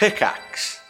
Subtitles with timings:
[0.00, 0.80] Pickaxe.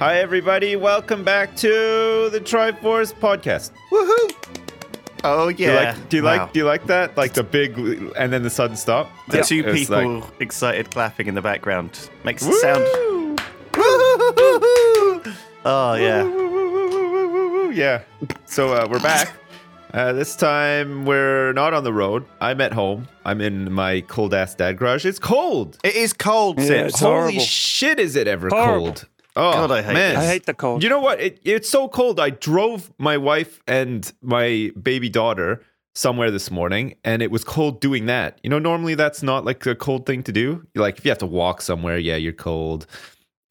[0.00, 0.76] Hi, everybody.
[0.76, 3.70] Welcome back to the Triforce podcast.
[3.90, 4.34] Woohoo!
[5.24, 5.74] Oh Do you yeah.
[5.92, 6.08] like?
[6.10, 6.36] Do you Wow.
[6.36, 6.52] like?
[6.52, 7.16] Do you like that?
[7.16, 7.78] Like the big
[8.18, 9.10] and then the sudden stop.
[9.28, 9.42] the Yeah.
[9.44, 12.84] two It's people like, excited clapping in the background makes it sound?
[12.84, 13.36] "Woo!
[15.64, 16.22] Oh yeah.
[16.24, 16.43] Woo,
[17.74, 18.02] Yeah.
[18.46, 19.32] So uh, we're back.
[19.92, 22.24] Uh, this time we're not on the road.
[22.40, 23.08] I'm at home.
[23.24, 25.04] I'm in my cold ass dad garage.
[25.04, 25.78] It's cold.
[25.84, 26.88] It is cold, Yeah, Sips.
[26.94, 27.40] it's Holy horrible.
[27.40, 27.98] shit!
[28.00, 28.86] Is it ever Horrible.
[28.86, 29.08] cold?
[29.36, 30.14] Oh God, I hate man.
[30.14, 30.24] this.
[30.24, 30.82] I hate the cold.
[30.82, 31.20] You know what?
[31.20, 32.20] It, it's so cold.
[32.20, 35.60] I drove my wife and my baby daughter
[35.96, 38.38] somewhere this morning, and it was cold doing that.
[38.42, 40.64] You know, normally that's not like a cold thing to do.
[40.76, 42.86] Like if you have to walk somewhere, yeah, you're cold.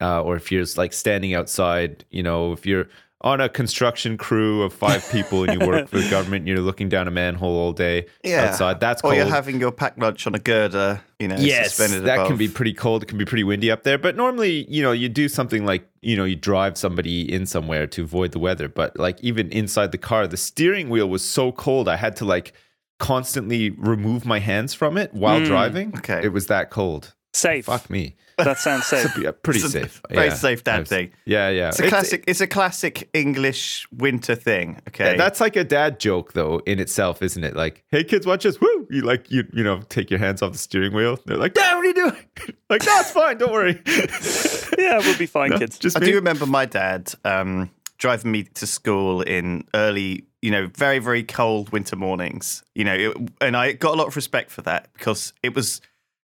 [0.01, 2.87] Uh, or if you're like standing outside, you know, if you're
[3.23, 6.57] on a construction crew of five people and you work for the government, and you're
[6.59, 8.45] looking down a manhole all day Yeah.
[8.49, 8.79] outside.
[8.81, 12.35] That's Or you're having your packed lunch on a girder, you know, yes, that can
[12.35, 13.01] be pretty cold.
[13.03, 13.97] It can be pretty windy up there.
[13.97, 17.87] But normally, you know, you do something like, you know, you drive somebody in somewhere
[17.87, 18.67] to avoid the weather.
[18.67, 21.87] But like even inside the car, the steering wheel was so cold.
[21.87, 22.51] I had to like
[22.99, 25.45] constantly remove my hands from it while Mm.
[25.45, 25.93] driving.
[25.97, 26.21] Okay.
[26.23, 27.13] It was that cold.
[27.33, 27.65] Safe.
[27.65, 28.15] Fuck me.
[28.39, 29.15] That sounds safe.
[29.15, 30.01] Yeah, pretty It's a safe.
[30.09, 30.33] very Yeah.
[30.33, 31.11] safe dad was- thing.
[31.25, 31.67] Yeah, yeah.
[31.69, 32.23] It's a classic.
[32.25, 34.79] It's a classic English winter thing.
[34.87, 35.15] Okay.
[35.17, 37.55] That's like a dad joke, though, in itself, isn't it?
[37.55, 38.59] Like, hey, kids, watch this.
[38.59, 38.87] Woo!
[38.89, 41.19] You like you you know take your hands off the steering wheel.
[41.27, 42.17] They're like, Dad, what are you doing?
[42.71, 43.37] like, no, fine.
[43.37, 43.79] Don't worry.
[44.77, 45.77] yeah, we'll be fine, No, kids.
[45.77, 46.07] just I me.
[46.07, 51.23] do remember my dad um, driving me to school in early, you know, very very
[51.23, 52.63] cold winter mornings.
[52.73, 55.81] You know, it, and I got a lot of respect for that because it was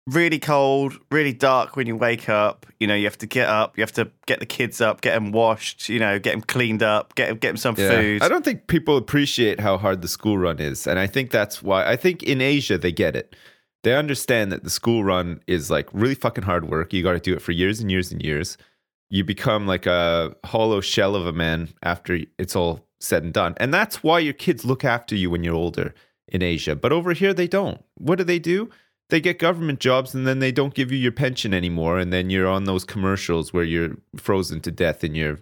[0.06, 2.66] really cold, really dark when you wake up.
[2.78, 5.14] You know, you have to get up, you have to get the kids up, get
[5.14, 5.88] them washed.
[5.88, 8.22] You know, get them cleaned up, get 'em- get them some food.
[8.22, 10.86] I don't think people appreciate how hard the school run is.
[10.86, 13.34] And I think that's why I think in Asia they get it.
[13.82, 16.92] They understand that the school run is like really fucking hard work.
[16.92, 18.56] You got to do it for years and years and years.
[19.10, 23.54] You become like a hollow shell of a man after it's all said and done.
[23.58, 25.94] And that's why your kids look after you when you're older
[26.28, 26.74] in Asia.
[26.74, 27.82] But over here they don't.
[27.96, 28.70] What do they do?
[29.10, 32.30] They get government jobs and then they don't give you your pension anymore and then
[32.30, 35.40] you're on those commercials where you're frozen to death in your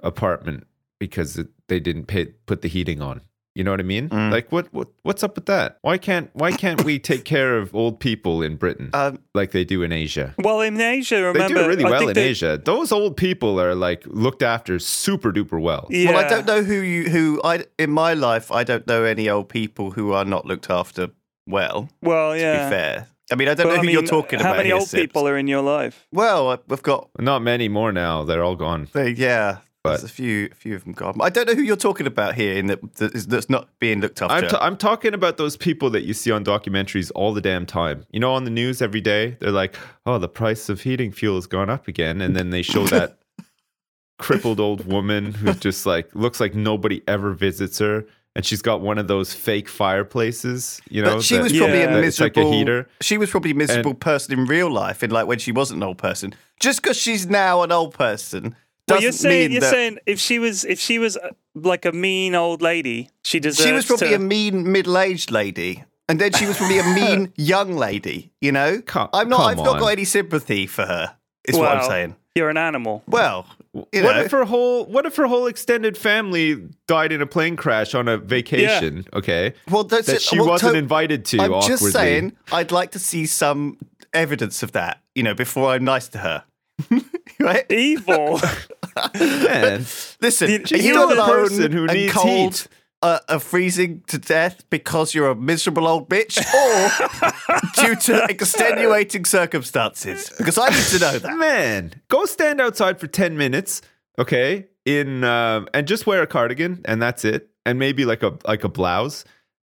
[0.00, 0.66] apartment
[1.00, 3.22] because it, they didn't pay, put the heating on.
[3.54, 4.08] You know what I mean?
[4.08, 4.30] Mm.
[4.30, 5.78] Like what, what what's up with that?
[5.82, 9.64] Why can't why can't we take care of old people in Britain Um, like they
[9.64, 10.32] do in Asia?
[10.38, 12.60] Well, in Asia, remember, they do it really I well in they- Asia.
[12.64, 15.88] Those old people are like looked after super duper well.
[15.90, 16.12] Yeah.
[16.12, 19.28] Well, I don't know who you who I in my life I don't know any
[19.28, 21.08] old people who are not looked after
[21.48, 21.88] well.
[22.02, 22.52] Well, yeah.
[22.52, 22.68] To yeah.
[22.68, 24.50] be fair, I mean I don't But, know I who you're talking How about.
[24.52, 25.00] How many here, old Sips.
[25.00, 26.06] people are in your life?
[26.12, 28.24] Well, we've got Not many more now.
[28.24, 28.88] They're all gone.
[28.92, 31.16] They- yeah, But- there's a few, a few of them gone.
[31.20, 34.00] I don't know who you're talking about here, in that that is- that's not being
[34.00, 34.34] looked after.
[34.34, 37.64] I'm, t- I'm talking about those people that you see on documentaries all the damn
[37.66, 38.04] time.
[38.10, 39.76] You know, on the news every day, they're like,
[40.06, 42.20] oh, the price of heating fuel has gone up again.
[42.20, 43.18] And then they show that
[44.18, 48.04] crippled old woman who just like looks like nobody ever visits her.
[48.36, 51.16] And she's got one of those fake fireplaces, you know.
[51.16, 51.84] but she that- was probably Yeah.
[51.90, 52.88] a that it's like a heater.
[53.00, 55.82] She was probably a miserable person in real life, in like when she wasn't an
[55.82, 56.34] old person.
[56.60, 58.54] Just because she's now an old person
[58.86, 61.84] doesn't you're saying mean you're that saying if she was if she was uh, like
[61.84, 63.66] a mean old lady, she deserves.
[63.66, 65.84] she was probably to, a mean middle-aged lady.
[66.08, 68.80] And then she was probably a mean young lady, you know.
[68.80, 69.38] Come- I'm not.
[69.40, 71.14] come I've not got any sympathy for her.
[71.46, 72.16] Is what I'm saying.
[72.34, 73.02] You're an animal.
[73.06, 73.46] Well,
[73.92, 76.56] you what know, if her whole what if her whole extended family
[76.86, 79.04] died in a plane crash on a vacation?
[79.12, 80.22] Okay, well, that's that it.
[80.22, 81.38] she Well, wasn't to- invited to.
[81.40, 81.68] I'm awkwardly.
[81.68, 83.78] just saying, I'd like to see some
[84.12, 86.44] evidence of that, you know, before I'm nice to her.
[87.40, 87.70] right?
[87.70, 88.40] Evil.
[89.20, 89.84] Man,
[90.20, 92.68] Listen, You- are she's you not a person who and needs cold, heat.
[93.00, 99.24] Uh, are freezing to death because you're a miserable old bitch, or due to extenuating
[99.24, 100.30] circumstances?
[100.36, 101.36] Because I need to know that.
[101.38, 103.82] man, go stand outside for ten minutes,
[104.18, 104.66] okay?
[104.84, 108.64] In um, and just wear a cardigan, and that's it, and maybe like a like
[108.64, 109.24] a blouse,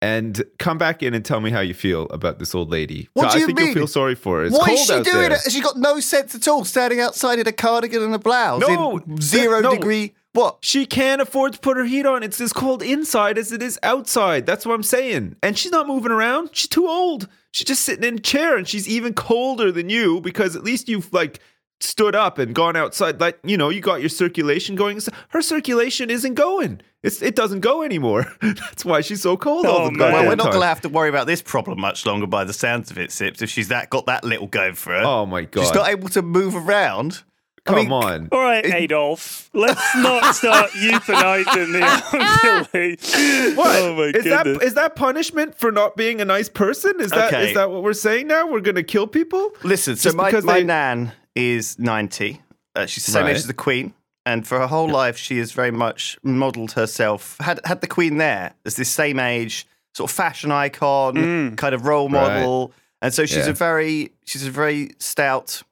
[0.02, 3.08] and come back in and tell me how you feel about this old lady.
[3.14, 3.68] What do you think mean?
[3.68, 4.46] you'll feel sorry for her.
[4.46, 5.34] It's is she doing there.
[5.34, 5.52] it?
[5.52, 8.98] She got no sense at all, standing outside in a cardigan and a blouse No,
[8.98, 9.76] in zero no.
[9.76, 10.16] degree.
[10.34, 10.60] What?
[10.62, 12.24] She can't afford to put her heat on.
[12.24, 14.46] It's as cold inside as it is outside.
[14.46, 15.36] That's what I'm saying.
[15.44, 16.52] And she's not moving around.
[16.54, 17.28] She's too old.
[17.52, 20.88] She's just sitting in a chair and she's even colder than you because at least
[20.88, 21.40] you've like
[21.82, 23.20] stood up and gone outside.
[23.20, 25.02] Like, you know, you got your circulation going.
[25.30, 26.80] Her circulation isn't going.
[27.04, 28.32] It's it doesn't go anymore.
[28.42, 29.98] That's why she's so cold all Oh, the man.
[29.98, 32.44] goddamn Well, we're not going to have to worry about this problem much longer by
[32.46, 35.02] the sounds of it, Sips, if she's that got that little going for her.
[35.04, 35.64] Oh my god.
[35.64, 37.24] She's not able to move around.
[37.72, 38.30] Come mean, on.
[38.32, 39.50] All right, Adolf.
[39.54, 43.56] Let's not start euthanizing the elderly.
[43.56, 44.44] What Oh my is that?
[44.46, 44.64] goodness.
[44.64, 47.00] Is that punishment for not being a nice person?
[47.00, 47.54] Is that is Okay.
[47.54, 48.48] that what we're saying now?
[48.48, 49.52] We're gonna kill people?
[49.64, 52.42] Listen, so my, because my they- nan is 90.
[52.76, 53.32] Uh, she's the same Right.
[53.32, 53.94] age as the Queen.
[54.26, 58.18] And for her whole life, she has very much modelled herself, had, had the Queen
[58.18, 59.66] there as this same age,
[59.96, 62.36] sort of fashion icon, kind of role Right.
[62.36, 62.72] model.
[63.02, 63.50] And so she's Yeah.
[63.50, 65.64] a very, she's a very stout,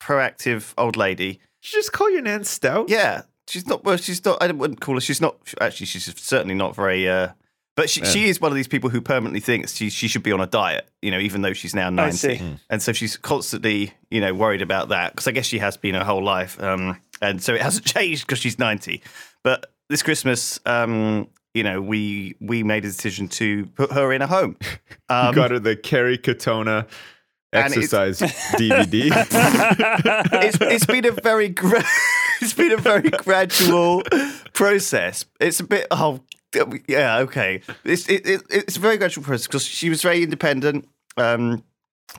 [0.00, 1.40] proactive old lady.
[1.66, 2.88] Did you just call your nan stout?
[2.88, 3.82] Yeah, she's not.
[3.82, 4.40] Well, she's not.
[4.40, 5.00] I wouldn't call her.
[5.00, 5.36] She's not.
[5.60, 7.08] Actually, she's certainly not very.
[7.08, 7.30] Uh,
[7.74, 10.30] but she, she is one of these people who permanently thinks she she should be
[10.30, 10.88] on a diet.
[11.02, 12.28] You know, even though she's now I see.
[12.28, 15.76] ninety, and so she's constantly you know worried about that because I guess she has
[15.76, 19.02] been her whole life, um, and so it hasn't changed because she's ninety.
[19.42, 24.22] But this Christmas, um, you know, we we made a decision to put her in
[24.22, 24.56] a home.
[25.08, 26.88] Um, You got her the Kerry Katona
[27.56, 28.20] And it's- exercise
[28.52, 29.10] DVD.
[30.42, 31.84] it's, it's been a very gra-
[32.40, 34.02] it's been a very gradual
[34.52, 35.24] process.
[35.40, 36.20] It's a bit oh
[36.88, 37.62] yeah okay.
[37.84, 40.88] It's it, it, it's a very gradual process because she was very independent.
[41.16, 41.64] Um,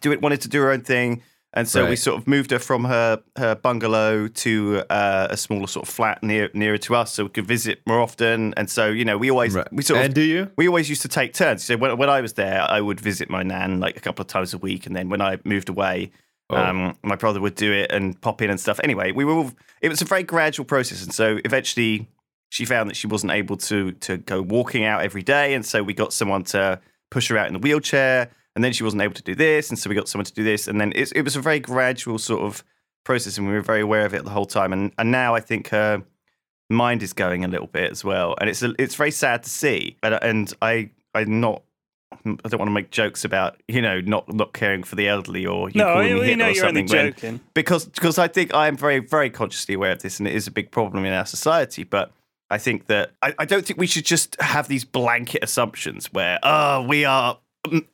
[0.01, 1.21] do it wanted to do her own thing,
[1.53, 5.67] and so we sort of moved her from her her bungalow to uh, a smaller
[5.67, 8.53] sort of flat near nearer to us, so we could visit more often.
[8.57, 9.67] And so you know we always Right.
[9.71, 10.51] we sort of and do you?
[10.57, 11.63] we always used to take turns.
[11.63, 14.27] So when, when I was there, I would visit my nan like a couple of
[14.27, 16.11] times a week, and then when I moved away,
[16.49, 16.55] Oh.
[16.55, 18.79] um, my brother would do it and pop in and stuff.
[18.81, 19.51] Anyway, we were all,
[19.81, 22.07] it was a very gradual process, and so eventually
[22.49, 25.83] she found that she wasn't able to to go walking out every day, and so
[25.83, 26.79] we got someone to
[27.11, 29.77] push her out in the wheelchair, and then she wasn't able to do this, and
[29.77, 32.17] so we got someone to do this, and then it, it was a very gradual
[32.17, 32.63] sort of
[33.03, 35.41] process, and we were very aware of it the whole time, and and now I
[35.41, 36.01] think her
[36.67, 39.49] mind is going a little bit as well, and it's a, it's very sad to
[39.51, 39.95] see.
[40.01, 41.61] And, and I I'm not
[42.25, 45.45] I don't want to make jokes about you know not not caring for the elderly
[45.45, 47.39] or you no, calling we Hitler know or you're only something when- joking.
[47.53, 50.47] because because I think I am very very consciously aware of this, and it is
[50.47, 52.11] a big problem in our society, but.
[52.49, 56.39] I think that I, I don't think we should just have these blanket assumptions where
[56.43, 57.37] oh we are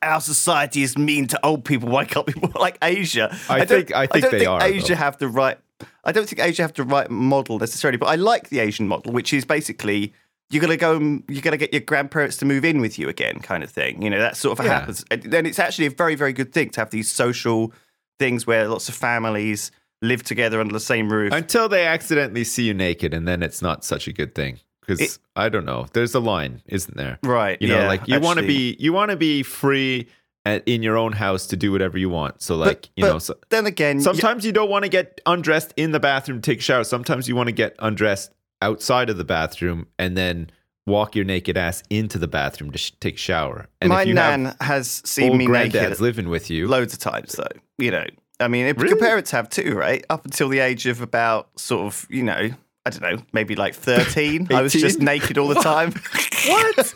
[0.02, 1.88] our society is mean to old people.
[1.88, 3.36] Why can't people like Asia?
[3.48, 4.94] I don't- think- I think don't they think are, Asia though.
[4.96, 5.58] have the right.
[6.04, 9.12] I don't think Asia have the right model necessarily, but I like the Asian model,
[9.12, 10.12] which is basically
[10.50, 13.40] you're gonna go and you're gonna get your grandparents to move in with you again,
[13.40, 14.00] kind of thing.
[14.02, 14.72] You know that sort of Yeah.
[14.80, 15.04] happens.
[15.10, 17.72] And then it's actually a very very good thing to have these social
[18.18, 19.70] things where lots of families
[20.02, 21.32] live together under the same roof.
[21.32, 24.60] Until they accidentally see you naked, and then it's not such a good thing.
[24.86, 25.86] Because I don't know.
[25.92, 27.18] There's a line, isn't there?
[27.22, 30.08] Right, You know, yeah, like you want to be you want to be free
[30.44, 32.42] at, in your own house to do whatever you want.
[32.42, 33.18] So like but, you but know.
[33.18, 36.58] So, then again, Sometimes you don't want to get undressed in the bathroom to take
[36.58, 36.84] a shower.
[36.84, 38.30] Sometimes you want to get undressed
[38.62, 40.50] outside of the bathroom and then
[40.86, 43.68] walk your naked ass into the bathroom to sh- take a shower.
[43.80, 47.32] And my if you nan has seen me naked living with you, loads of times,
[47.32, 47.46] though.
[47.78, 48.04] You know,
[48.40, 48.90] I mean, it, Really?
[48.90, 50.04] your parents have too, right?
[50.10, 52.50] Up until the age of about sort of, you know,
[52.86, 54.48] I don't know, maybe like 13.
[54.50, 55.92] I was just naked all the time.
[56.46, 56.94] what?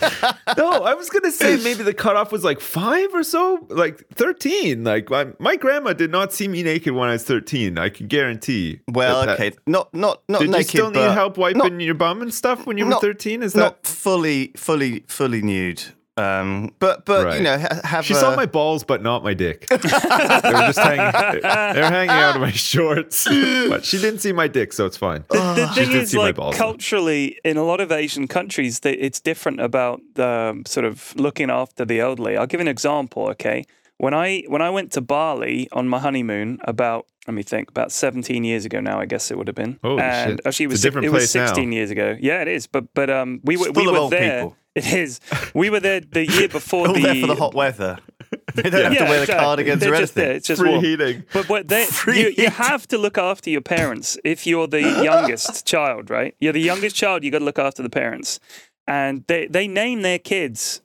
[0.59, 4.85] no, I was gonna say maybe the cutoff was like five or so, like thirteen.
[4.85, 7.79] Like my, my grandma did not see me naked when I was thirteen.
[7.79, 8.81] I can guarantee.
[8.87, 11.59] well, that- that- okay, not not not Did naked, Did you still need help wiping
[11.59, 13.43] not- your bum and stuff when you were thirteen?
[13.43, 13.61] Is that?
[13.61, 15.83] not fully, fully, fully nude.
[16.19, 17.37] Um, but but Right.
[17.39, 19.67] you know, ha- have She a, saw my balls, but not my dick.
[19.69, 19.81] they were
[20.73, 21.13] just hanging.
[21.43, 23.25] They were hanging out of my shorts,
[23.69, 25.25] but she didn't see my dick, so it's fine.
[25.31, 26.57] The, the She thing did is, see my like balls.
[26.57, 31.51] culturally, in a lot of Asian countries, they, it's different about the sort of looking
[31.51, 32.37] after the elderly.
[32.37, 33.29] I'll give an example.
[33.31, 33.65] Okay,
[33.99, 37.93] when I when I went to Bali on my honeymoon, about let me think, about
[37.93, 39.79] seventeen years ago now, I guess it would have been.
[39.85, 40.47] Oh, and shit.
[40.47, 41.47] Actually, it It's a was different it was place now.
[41.47, 42.17] sixteen years ago.
[42.19, 42.67] Yeah, it is.
[42.67, 44.41] But but um, we were It's we full of were old there.
[44.45, 44.57] people.
[44.79, 45.21] It is.
[45.55, 47.01] We were there the year before all the.
[47.03, 47.99] there for the hot weather.
[48.55, 49.45] They don't have to wear the exactly.
[49.45, 50.25] cardigans They're or just there.
[50.25, 50.37] anything.
[50.39, 50.85] It's just Free warm.
[50.85, 51.25] heating.
[51.33, 54.81] But what they, Free you, you have to look after your parents if you're the
[55.05, 56.35] youngest child, right?
[56.41, 57.25] You're the youngest child.
[57.25, 58.39] You got to look after the parents,
[58.87, 60.83] and they they name their kids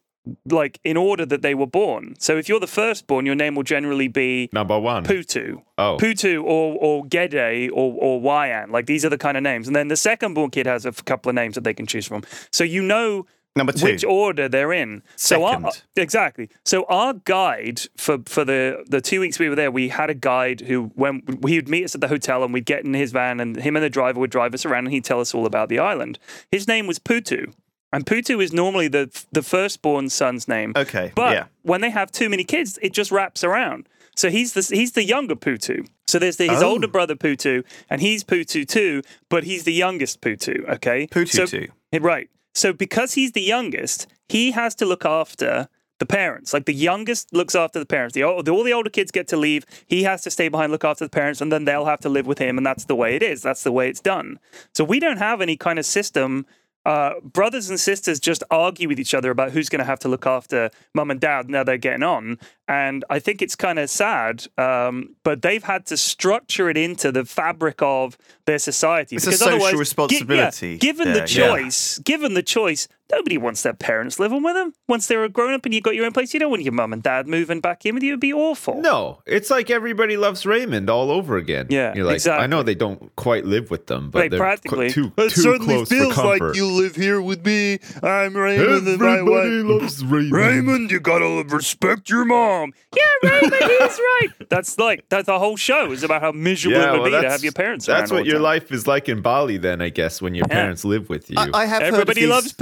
[0.50, 2.16] like in order that they were born.
[2.18, 5.04] So if you're the firstborn, your name will generally be Number one.
[5.04, 5.62] Putu.
[5.78, 5.98] Oh.
[6.00, 8.70] Putu or or Gede or or Wayan.
[8.72, 9.68] Like these are the kind of names.
[9.68, 12.08] And then the second born kid has a couple of names that they can choose
[12.08, 12.24] from.
[12.52, 13.86] So you know Number two.
[13.86, 15.04] which order they're in.
[15.16, 15.84] So our, Second.
[15.96, 16.50] exactly.
[16.66, 20.16] So our guide for for the the two weeks we were there, we had a
[20.16, 23.12] guide who when he would meet us at the hotel and we'd get in his
[23.12, 25.46] van and him and the driver would drive us around and he'd tell us all
[25.46, 26.18] about the island.
[26.52, 27.54] His name was Putu.
[27.92, 30.74] And Putu is normally the the firstborn son's name.
[30.76, 31.46] Okay, But yeah.
[31.62, 33.88] when they have too many kids, it just wraps around.
[34.16, 35.86] So he's the he's the younger Putu.
[36.08, 36.70] So there's the, his Oh.
[36.72, 40.68] older brother Putu, and he's Putu too, but he's the youngest Putu.
[40.70, 41.68] Okay, Putu so, too.
[42.00, 42.30] Right.
[42.54, 45.68] So because he's the youngest, he has to look after
[46.00, 46.54] the parents.
[46.54, 48.14] Like the youngest looks after the parents.
[48.14, 49.66] The, the all the older kids get to leave.
[49.88, 52.28] He has to stay behind, look after the parents, and then they'll have to live
[52.28, 52.58] with him.
[52.58, 53.42] And that's the way it is.
[53.42, 54.40] That's the way it's done.
[54.74, 56.46] So we don't have any kind of system.
[56.86, 60.10] Uh, brothers and sisters just argue with each other about who's going to have to
[60.10, 62.38] look after mum and dad now they're getting on.
[62.68, 67.12] And I think it's kind of sad, um, but they've had to structure it into
[67.12, 69.16] the fabric of their society.
[69.16, 71.26] It's a because social otherwise, gi- yeah, responsibility given the yeah.
[71.26, 74.74] choice, given the choice, nobody wants their parents living with them.
[74.88, 76.74] Once they're a grown up and you've got your own place, you don't want your
[76.74, 78.12] mum and dad moving back in with you.
[78.14, 78.82] It'd be awful.
[78.82, 81.68] No, it's like everybody loves Raymond all over again.
[81.70, 82.44] Yeah, you're like, exactly.
[82.44, 84.90] I know they don't quite live with them, but Like, they're practically.
[84.90, 86.56] cl- too, It certainly close feels for like comfort.
[86.56, 87.80] you live here with me.
[88.02, 89.82] I'm Raymond and my Everybody wife.
[89.82, 90.32] loves Raymond.
[90.32, 92.74] Raymond, you gotta respect your mom.
[92.96, 94.30] Yeah, Raymond, he's right.
[94.50, 97.44] That's like that's the whole show is about how miserable it would be to have
[97.44, 97.86] your parents.
[97.86, 98.44] That's what your time.
[98.44, 100.56] life is like in Bali, then I guess, when your Yeah.
[100.56, 101.36] parents live with you.
[101.38, 102.54] I, I have heard of Everybody these- loves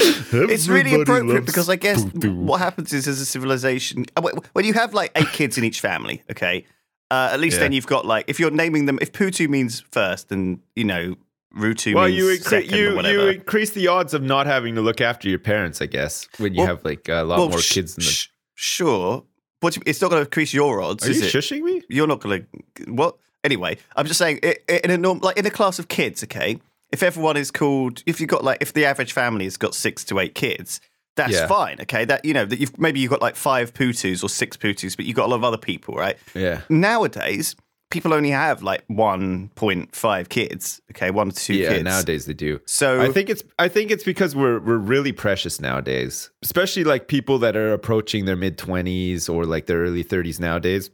[0.52, 2.34] It's really appropriate because I guess poo-poo.
[2.36, 4.22] what happens is as a civilization, uh,
[4.54, 6.66] when you have like eight kids in each family, okay,
[7.12, 7.64] uh, at least Yeah.
[7.64, 11.16] then you've got like if you're naming them, if Putu means first, and you know
[11.58, 14.76] Rutu well, means you incre- second or you you increase the odds of not having
[14.76, 17.50] to look after your parents, I guess, when you Well- have like a lot well,
[17.50, 18.10] more sh- kids in the.
[18.12, 19.26] sh- sure,
[19.60, 21.34] but it's not going to increase your odds, Are is you it?
[21.34, 21.82] shushing me?
[21.90, 23.16] You're not going to what?
[23.44, 26.60] Anyway, I'm just saying in a norm, like in a class of kids, okay.
[26.92, 30.04] If everyone is called, if you've got like, if the average family has got six
[30.06, 30.82] to eight kids,
[31.16, 31.48] that's Yeah.
[31.48, 32.04] fine, okay.
[32.06, 35.06] That you know that you've maybe you've got like five putus or six putus, but
[35.06, 36.18] you've got a lot of other people, right?
[36.34, 36.62] Yeah.
[36.70, 37.56] Nowadays,
[37.92, 41.84] people only have like 1.5 kids, okay, one to two yeah, kids.
[41.84, 42.60] nowadays they do.
[42.66, 47.08] So I think it's I think it's because we're we're really precious nowadays, especially like
[47.08, 50.90] people that are approaching their mid twenties or like their early thirties nowadays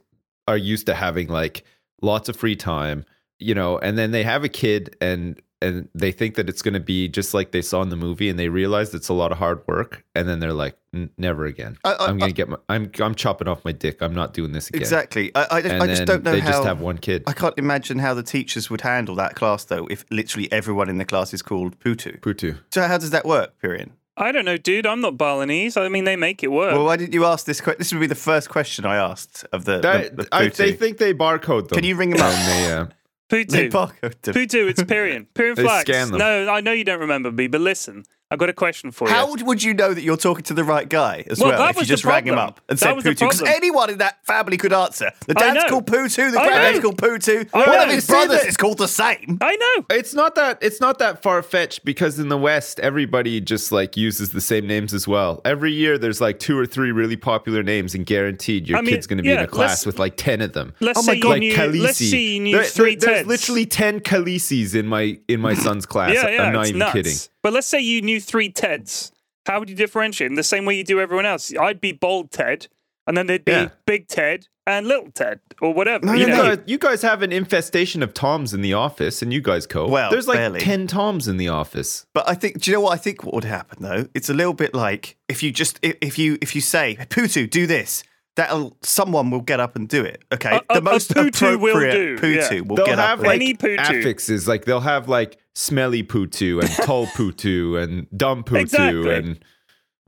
[0.48, 1.64] are used to having like
[2.02, 3.04] lots of free time,
[3.38, 6.74] you know, and then they have a kid and and they think that it's going
[6.74, 9.32] to be just like they saw in the movie, and they realize it's a lot
[9.32, 10.76] of hard work, and then they're like,
[11.16, 11.78] never again.
[11.82, 14.02] I- I'm going to get my I'm I'm chopping off my dick.
[14.02, 14.82] I'm not doing this again.
[14.82, 15.32] exactly.
[15.34, 16.50] I, I, I just don't know they how.
[16.50, 17.24] just have one kid.
[17.26, 20.98] I can't imagine how the teachers would handle that class though, if literally everyone in
[20.98, 22.20] the class is called Putu.
[22.20, 22.58] Putu.
[22.72, 23.92] So how does that work, Pyrian?
[24.18, 24.86] I don't know, dude.
[24.86, 25.76] I'm not Balinese.
[25.76, 26.72] I mean, they make it work.
[26.72, 27.60] Well, why didn't you ask this?
[27.60, 29.80] Que- this would be the first question I asked of the.
[29.80, 31.76] That, the, the I, they think they barcode them.
[31.76, 32.32] Can you ring them up?
[32.32, 32.86] when they, uh,
[33.28, 34.34] They barcode them.
[34.34, 35.26] Putu, it's Pyrian.
[35.34, 35.82] Pyrian They Flax.
[35.82, 36.18] scan them.
[36.18, 39.26] No, I know you don't remember me, but listen, I've got a question for How
[39.26, 39.30] you.
[39.30, 41.76] would- would you know that you're talking to the right guy as Well, well, if
[41.76, 43.20] you was the just rang him up and That said was the Putu?
[43.20, 45.12] Because anyone in that family could answer.
[45.28, 45.68] The dad's know.
[45.70, 47.48] called Putu, the granddad's called Putu.
[47.54, 47.82] I One know.
[47.84, 49.38] of his brothers that- is called the same.
[49.40, 49.86] I know.
[49.90, 53.96] It's not that it's not that far fetched because in the West everybody just like
[53.96, 55.40] uses the same names as well.
[55.44, 58.90] Every year there's like two or three really popular names and guaranteed your I mean,
[58.90, 60.74] kid's going to be in a class with like 10 of them.
[60.80, 61.42] Let's Oh my God.
[61.44, 61.80] you like knew.
[61.82, 62.10] Let's Khaleesi.
[62.10, 66.12] say you knew There- there- there's literally 10 Khaleesi's in my in my son's class.
[66.12, 66.92] yeah, yeah, I'm not even nuts.
[66.92, 67.16] kidding.
[67.42, 69.10] But let's say you knew three Teds.
[69.46, 70.36] How would you differentiate them?
[70.36, 71.52] The same way you do everyone else.
[71.56, 72.66] I'd be Bold Ted,
[73.06, 73.68] and then there'd be Yeah.
[73.86, 76.04] Big Ted and Little Ted, or whatever.
[76.04, 76.56] No, you You, no, know?
[76.56, 79.90] guys, you guys have an infestation of Toms in the office and you guys cope.
[79.90, 80.58] Well, there's like barely.
[80.58, 82.04] 10 Toms in the office.
[82.12, 83.22] But I think, do you know what I think?
[83.22, 84.08] What would happen though?
[84.12, 87.48] It's a little bit like if you just if, if you if you say Putu,
[87.48, 88.02] do this.
[88.36, 90.22] That'll someone will get up and do it.
[90.32, 92.60] Okay, A- a- the a most Putu will appropriate do, Putu yeah.
[92.60, 93.08] will They'll get up.
[93.08, 93.78] have and- like Any Putu.
[93.78, 94.46] affixes.
[94.46, 99.14] Like they'll have like smelly Putu and tall Putu and dumb Putu Exactly.
[99.14, 99.38] and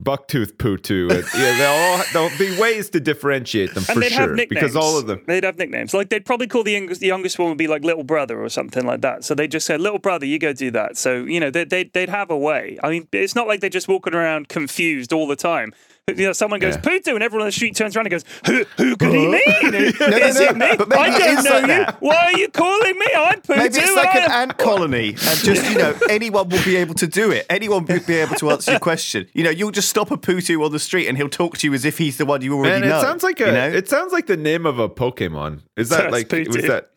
[0.03, 1.09] bucktooth Putu.
[1.11, 4.35] And, yeah, they'll all, there'll be ways to differentiate them and for they'd have sure
[4.35, 4.61] nicknames.
[4.61, 5.21] because all of them.
[5.27, 5.93] They'd have nicknames.
[5.93, 8.49] Like they'd probably call the youngest, the youngest one would be like little brother or
[8.49, 9.23] something like that.
[9.25, 11.85] So they just say, "Little brother, you go do that." So you know they they
[11.85, 12.77] they'd have a way.
[12.83, 15.73] I mean, it's not like they're just walking around confused all the time.
[16.19, 16.81] You know, someone goes Yeah.
[16.81, 19.73] Putu, and everyone on the street turns around and goes, "Who who could he mean?
[19.73, 20.75] is no, it no, me?
[20.77, 21.67] but maybe I don't is know like you.
[21.67, 22.01] that.
[22.01, 23.05] Why are you calling me?
[23.15, 23.57] I'm Putu.
[23.57, 26.95] Maybe it's like I an ant colony, and just you know, anyone will be able
[26.95, 27.45] to do it.
[27.49, 29.27] Anyone will be able to answer your question.
[29.33, 31.73] You know, you'll just stop a Putu on the street, and he'll talk to you
[31.73, 32.97] as if he's the one you already Man, know.
[32.97, 33.45] it sounds like a.
[33.45, 33.69] you know?
[33.69, 35.61] It sounds like the name of a Pokemon.
[35.77, 36.27] Is that That's like?
[36.29, 36.47] Putu.
[36.55, 36.89] Was that?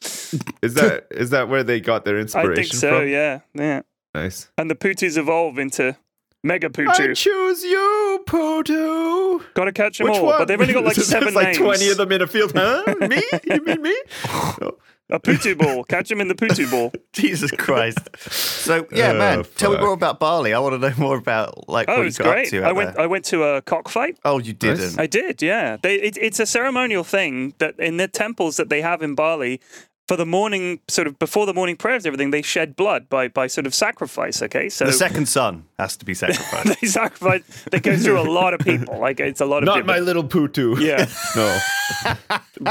[0.62, 1.07] Is that?
[1.11, 2.99] Is that where they got their I inspiration think so.
[3.00, 3.09] from?
[3.09, 3.83] Yeah, yeah.
[4.14, 4.50] Nice.
[4.59, 5.97] And the Putus evolve into
[6.44, 9.42] Mega I choose you, Putu.
[9.54, 10.38] Got to catch them Which all, one?
[10.38, 11.58] but they've only got like seven like names.
[11.58, 12.52] twenty of them in a field.
[12.54, 12.82] Huh?
[13.08, 13.22] me?
[13.44, 13.96] You mean me?
[15.11, 15.84] A Putu ball.
[15.84, 16.90] Catch him in the Putu ball.
[17.12, 17.99] Jesus Christ.
[18.18, 20.54] So yeah, Oh, man, tell me more about Bali.
[20.54, 22.49] I want to know more about like Oh, what you it's got up great.
[22.50, 22.62] to.
[22.62, 22.94] I went.
[22.94, 23.02] there.
[23.02, 24.18] I went to a cockfight.
[24.25, 24.99] Oh, you didn't.
[24.99, 25.42] I did.
[25.42, 25.76] Yeah.
[25.82, 29.61] They, it, it's a ceremonial thing that in the temples that they have in Bali.
[30.08, 33.28] For the morning, sort of before the morning prayers, and everything they shed blood by
[33.28, 34.42] by sort of sacrifice.
[34.42, 36.81] Okay, so The second son has to be sacrificed.
[36.81, 37.43] they sacrifice.
[37.71, 38.99] They go through a lot of people.
[38.99, 39.93] Like it's a lot of Not people.
[39.95, 40.81] my little Putu.
[40.81, 41.59] yeah, No.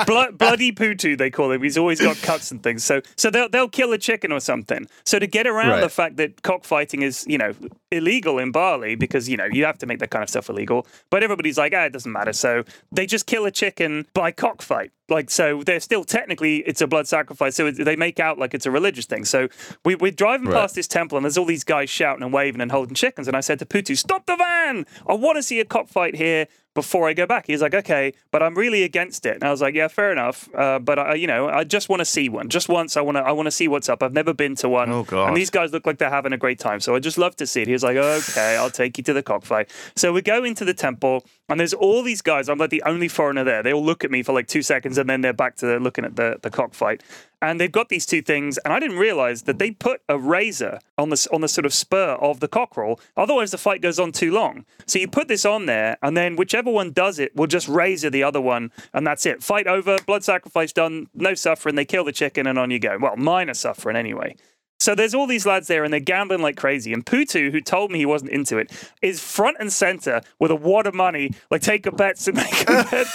[0.06, 1.62] Blood, bloody Putu, they call him.
[1.62, 2.84] He's always got cuts and things.
[2.84, 4.88] So, so they'll they'll kill a chicken or something.
[5.06, 5.82] So to get around Right.
[5.82, 7.53] the fact that cockfighting is, you know,
[7.91, 10.88] illegal in Bali because you know you have to make that kind of stuff illegal.
[11.10, 12.34] But everybody's like, ah, it doesn't matter.
[12.34, 14.91] So they just kill a chicken by cockfight.
[15.10, 17.56] Like so, they're still technically it's a blood sacrifice.
[17.56, 19.25] So they make out like it's a religious thing.
[19.25, 19.50] So
[19.84, 20.56] we, we're driving Right.
[20.62, 23.27] past this temple and there's all these guys shouting and waving and holding chickens.
[23.27, 24.86] And I said to Putu, stop the van!
[25.08, 27.47] I want to see a cockfight here before I go back.
[27.47, 29.35] He's like, okay, but I'm really against it.
[29.35, 30.49] And I was like, yeah, fair enough.
[30.55, 32.49] Uh, but I, you know, I just want to see one.
[32.49, 34.01] Just once, I want to, I want to see what's up.
[34.01, 34.91] I've never been to one.
[34.91, 35.27] Oh, God.
[35.27, 36.79] And these guys look like they're having a great time.
[36.79, 37.67] So I just love to see it.
[37.67, 39.69] He was like, okay, I'll take you to the cockfight.
[39.95, 42.47] So we go into the temple, and there's all these guys.
[42.47, 43.61] I'm like the only foreigner there.
[43.63, 46.05] They all look at me for like two seconds, and then they're back to looking
[46.05, 47.03] at the the cockfight.
[47.43, 50.79] And they've got these two things, and I didn't realize that they put a razor
[50.99, 52.99] on the on the sort of spur of the cockerel.
[53.17, 54.63] Otherwise, the fight goes on too long.
[54.85, 58.10] So you put this on there, and then whichever one does it will just razor
[58.10, 59.41] the other one, and that's it.
[59.41, 61.75] Fight over, blood sacrifice done, no suffering.
[61.75, 62.98] They kill the chicken, and on you go.
[63.01, 64.36] Well, minor suffering anyway.
[64.82, 66.91] So there's all these lads there and they're gambling like crazy.
[66.91, 68.72] And Putu, who told me he wasn't into it,
[69.03, 72.62] is front and center with a wad of money, like take a bet to make
[72.63, 73.06] a bet.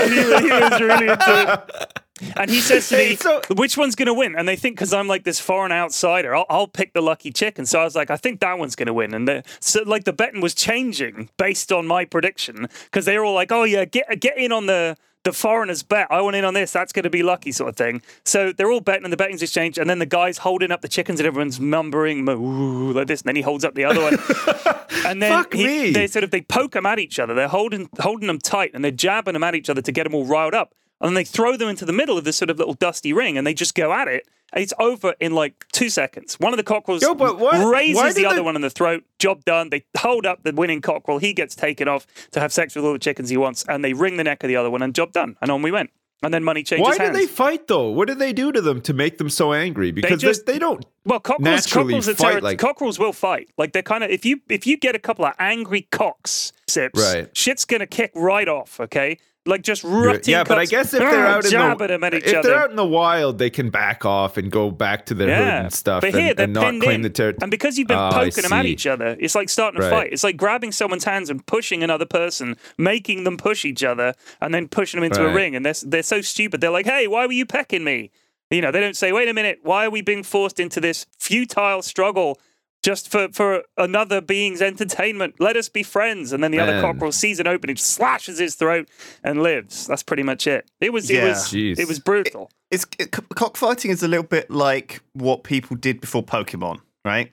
[0.00, 1.98] and he, he was really into it.
[2.36, 4.34] And he says to me, so- which one's going to win?
[4.36, 7.66] And they think because I'm like this foreign outsider, I'll, I'll pick the lucky chicken.
[7.66, 9.14] So I was like, I think that one's going to win.
[9.14, 13.24] And the, so like the betting was changing based on my prediction because they were
[13.24, 16.08] all like, oh yeah, get get in on the the foreigners bet.
[16.10, 16.72] I want in on this.
[16.72, 18.02] That's going to be lucky, sort of thing.
[18.24, 19.78] So they're all betting, and the betting's exchanged.
[19.78, 23.20] And then the guy's holding up the chickens, and everyone's mumbling like this.
[23.22, 24.14] And then he holds up the other one,
[25.06, 27.34] and then he- they sort of they poke them at each other.
[27.34, 30.14] They're holding holding them tight, and they're jabbing them at each other to get them
[30.14, 30.74] all riled up.
[31.02, 33.36] And then they throw them into the middle of this sort of little dusty ring,
[33.36, 34.26] and they just go at it.
[34.54, 36.34] And it's over in like two seconds.
[36.38, 39.02] One of the cockerels Yo, but what- raises the other they- one in the throat.
[39.18, 39.70] Job done.
[39.70, 41.18] They hold up the winning cockerel.
[41.18, 43.92] He gets taken off to have sex with all the chickens he wants, and they
[43.94, 45.36] wring the neck of the other one, and job done.
[45.42, 45.90] And on we went.
[46.24, 47.16] And then money changes Why did hands.
[47.18, 47.88] they fight though?
[47.88, 49.90] What did they do to them to make them so angry?
[49.90, 50.84] Because they, just- they don't.
[51.04, 53.48] Well, cockerels, naturally cockerels, fight terri- like- cockerels will fight.
[53.58, 57.00] Like they're kind of if you if you get a couple of angry cocks sips,
[57.02, 57.36] Right.
[57.36, 58.78] shit's gonna kick right off.
[58.78, 60.32] Okay, like just rutting.
[60.32, 62.48] Yeah, but I guess if they're ah, out in the them at each if other.
[62.48, 65.64] they're out in the wild, they can back off and go back to their hood
[65.64, 67.02] and stuff, but and, they're and not claim in.
[67.02, 67.38] the territory.
[67.42, 70.12] And because you've been Oh, poking them at each other, it's like starting a fight.
[70.12, 74.54] It's like grabbing someone's hands and pushing another person, making them push each other, and
[74.54, 75.56] then pushing them into a ring.
[75.56, 76.60] And they're they're so stupid.
[76.60, 78.10] They're like, "Hey, why were you pecking me?"
[78.50, 81.06] You know, they don't say, "Wait a minute, why are we being forced into this
[81.18, 82.38] futile struggle?"
[82.82, 86.32] Just for, for another being's entertainment, let us be friends.
[86.32, 86.82] And then the other Man.
[86.82, 88.88] cockerel sees an opening, slashes his throat,
[89.22, 89.86] and lives.
[89.86, 90.68] That's pretty much it.
[90.80, 91.78] It was it was Jeez.
[91.78, 92.50] it was brutal.
[92.72, 97.30] It's it, cockfighting is a little bit like what people did before Pokemon, right?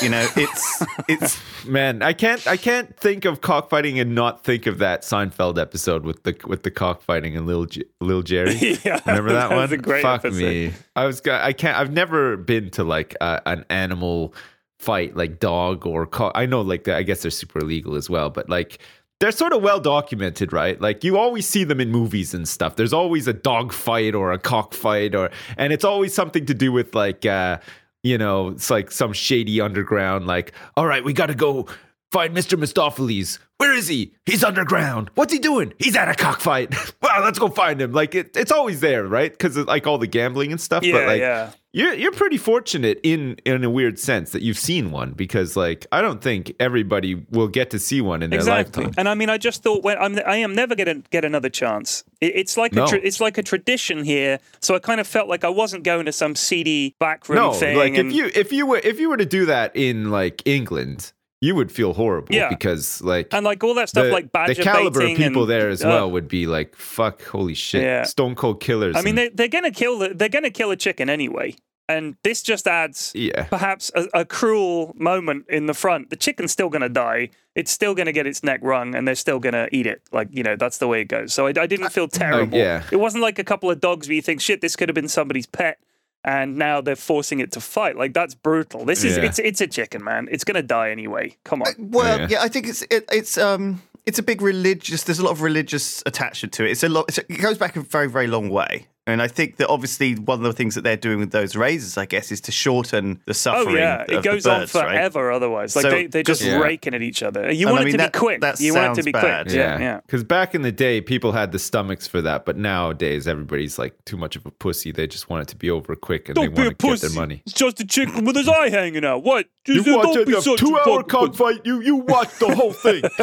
[0.00, 4.64] You know, it's it's Man, I can't I can't think of cockfighting and not think
[4.66, 8.54] of that Seinfeld episode with the with the cockfighting and little J- little Jerry.
[8.84, 9.78] yeah, Remember that, was one?
[9.78, 10.40] a great Fuck episode.
[10.40, 10.72] me.
[10.94, 11.76] I was I can't.
[11.76, 14.32] I've never been to like a, an animal
[14.78, 16.32] fight like dog or cock.
[16.34, 18.78] I know like I guess they're super illegal as well, but like
[19.20, 20.80] they're sort of well documented, right?
[20.80, 22.76] Like you always see them in movies and stuff.
[22.76, 26.54] There's always a dog fight or a cock fight or and it's always something to
[26.54, 27.58] do with like uh
[28.02, 31.66] you know, it's like some shady underground like, "All right, we got to go
[32.12, 32.56] find Mr.
[32.56, 33.40] Mistopheles.
[33.58, 34.12] Where is he?
[34.26, 35.10] He's underground.
[35.14, 35.72] What's he doing?
[35.78, 36.74] He's at a cockfight.
[37.02, 39.30] well, let's go find him." Like it, it's always there, right?
[39.32, 40.84] Because like all the gambling and stuff.
[40.84, 41.52] Yeah, but like, yeah.
[41.72, 45.86] you're you're pretty fortunate in in a weird sense that you've seen one because like
[45.90, 48.84] I don't think everybody will get to see one in their exactly.
[48.84, 48.94] lifetime.
[48.98, 51.48] And I mean, I just thought when I'm, I am never going to get another
[51.48, 52.04] chance.
[52.20, 52.84] It, it's like No.
[52.84, 54.38] a tra- it's like a tradition here.
[54.60, 57.78] So I kind of felt like I wasn't going to some seedy backroom No, thing.
[57.78, 60.42] like and- if you if you were if you were to do that in like
[60.44, 62.48] England, you would feel horrible Yeah.
[62.48, 65.50] because like and like all that stuff, the, like badger the caliber of people and-
[65.50, 68.02] there as uh, well would be like fuck holy shit Yeah.
[68.04, 70.76] stone cold killers I mean, they, they're going to kill the, they're to kill a
[70.76, 71.54] chicken anyway,
[71.88, 76.10] and this just adds yeah perhaps a, a cruel moment in the front.
[76.10, 77.30] The chicken's still to die.
[77.54, 80.02] It's still to get its neck wrung, and they're still to eat it.
[80.12, 81.32] Like you know, that's the way it goes.
[81.32, 82.58] So I, I didn't feel terrible.
[82.58, 82.82] yeah.
[82.90, 85.08] It wasn't like a couple of dogs where you think, shit, this could have been
[85.08, 85.78] somebody's pet,
[86.26, 87.96] and now they're forcing it to fight.
[87.96, 88.84] Like that's brutal.
[88.84, 89.24] This is Yeah.
[89.24, 90.28] it's it's a chicken, man.
[90.30, 91.36] It's going to die anyway.
[91.44, 91.68] Come on.
[91.78, 92.26] well, Yeah.
[92.30, 92.42] yeah.
[92.42, 95.04] I think it's it, it's um it's a big religious.
[95.04, 96.72] There's a lot of religious attachment to it.
[96.72, 97.06] It's a lot.
[97.08, 98.88] It's, it goes back a very very long way.
[99.08, 101.96] And I think that obviously one of the things that they're doing with those razors,
[101.96, 103.76] I guess, is to shorten the suffering.
[103.76, 104.90] Oh yeah, of it goes birds, on right?
[104.96, 105.30] forever.
[105.30, 106.58] Otherwise, like So they they're just just- Yeah.
[106.58, 107.52] raking at each other.
[107.52, 108.40] You And want I it to that- be quick.
[108.40, 109.46] that you want it to sounds be bad.
[109.46, 109.56] quick.
[109.56, 110.00] Yeah, yeah.
[110.04, 113.94] Because back in the day, people had the stomachs for that, but nowadays everybody's like
[114.06, 114.90] too much of a pussy.
[114.90, 117.42] They just want it to be over quick and they want to get their money.
[117.46, 119.22] It's just a chicken with his eye hanging out.
[119.22, 119.46] What?
[119.68, 121.60] You Just, uh, watch be a two-hour fucking cockfight.
[121.64, 123.02] You you watch the whole thing.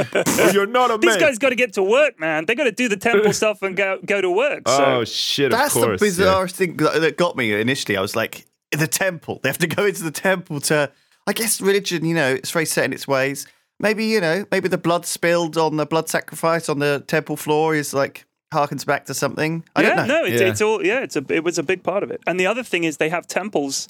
[0.45, 1.19] or you're not a These man.
[1.19, 2.45] guys got to get to work, man.
[2.45, 4.67] They got to do the temple stuff and go go to work.
[4.67, 4.83] So.
[4.85, 5.51] oh shit!
[5.51, 5.99] That's of course.
[5.99, 6.09] the yeah.
[6.11, 7.97] bizarre thing that that got me initially.
[7.97, 9.39] I was like, the temple.
[9.43, 10.91] They have to go into the temple to.
[11.25, 13.47] I guess religion, you know, it's very set in its ways.
[13.79, 17.75] Maybe you know, maybe the blood spilled on the blood sacrifice on the temple floor
[17.75, 19.63] is like harkens back to something.
[19.75, 20.21] I yeah, don't know.
[20.21, 20.47] no, it's, Yeah.
[20.49, 20.99] it's all yeah.
[20.99, 22.21] It's a it was a big part of it.
[22.27, 23.87] And the other thing is they have temples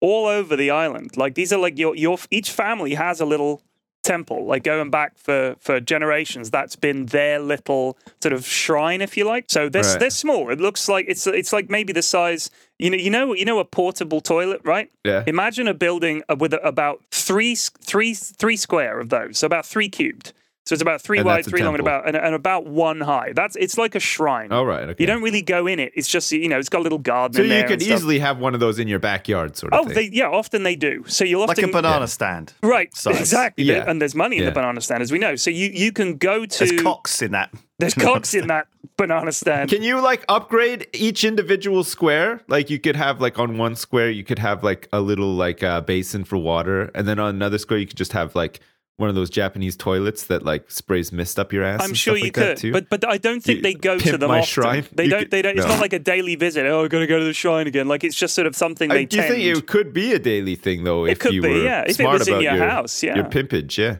[0.00, 1.16] all over the island.
[1.16, 3.62] Like these are like your your each family has a little
[4.02, 4.46] temple.
[4.46, 9.24] Like going back for for generations, that's been their little sort of shrine, if you
[9.24, 9.46] like.
[9.48, 10.00] So they're Right.
[10.00, 10.50] they're small.
[10.50, 12.50] It looks like it's it's like maybe the size.
[12.78, 14.90] You know, you know, you know, a portable toilet, right?
[15.04, 15.22] Yeah.
[15.26, 19.88] Imagine a building uh, with about three three three square of those, so about three
[19.88, 20.32] cubed.
[20.66, 22.66] So it's about three And wide, that's a three long, and about and, and about
[22.66, 23.32] one high.
[23.34, 24.52] That's it's like a shrine.
[24.52, 24.88] All right.
[24.90, 25.02] Okay.
[25.02, 25.90] You don't really go in it.
[25.96, 27.34] It's just you know, it's got a little garden.
[27.34, 29.80] so in you there could easily have one of those in your backyard, sort of
[29.80, 29.94] Oh, thing.
[29.94, 31.02] they, yeah, often they do.
[31.08, 32.52] So you'll often like a banana stand.
[32.62, 33.18] right, size.
[33.18, 33.64] exactly.
[33.64, 33.84] Yeah.
[33.88, 34.50] And there's money in Yeah.
[34.50, 35.34] the banana stand, as we know.
[35.34, 37.52] So you you can go to There's cocks in that.
[37.78, 38.68] there's cocks in that
[38.98, 39.70] banana stand.
[39.70, 42.42] Can you like upgrade each individual square?
[42.48, 45.62] Like you could have like on one square you could have like a little like
[45.62, 48.60] uh, basin for water, and then on another square you could just have like
[49.00, 51.80] one of those Japanese toilets that like sprays mist up your ass.
[51.82, 52.72] I'm sure you like could, too.
[52.72, 54.46] but but I don't think You they go to them my often.
[54.46, 54.86] shrine?
[54.94, 55.18] They You don't.
[55.20, 55.56] could- they don't.
[55.56, 55.72] It's no.
[55.72, 56.66] not like a daily visit.
[56.66, 57.88] Oh, I got to go to the shrine again.
[57.88, 60.18] Like it's just sort of something I- they do you think it could be a
[60.18, 61.06] daily thing though?
[61.06, 61.84] It if could you be, were yeah.
[61.86, 63.16] If it was in your your house, yeah.
[63.16, 63.96] your pimpage, yeah.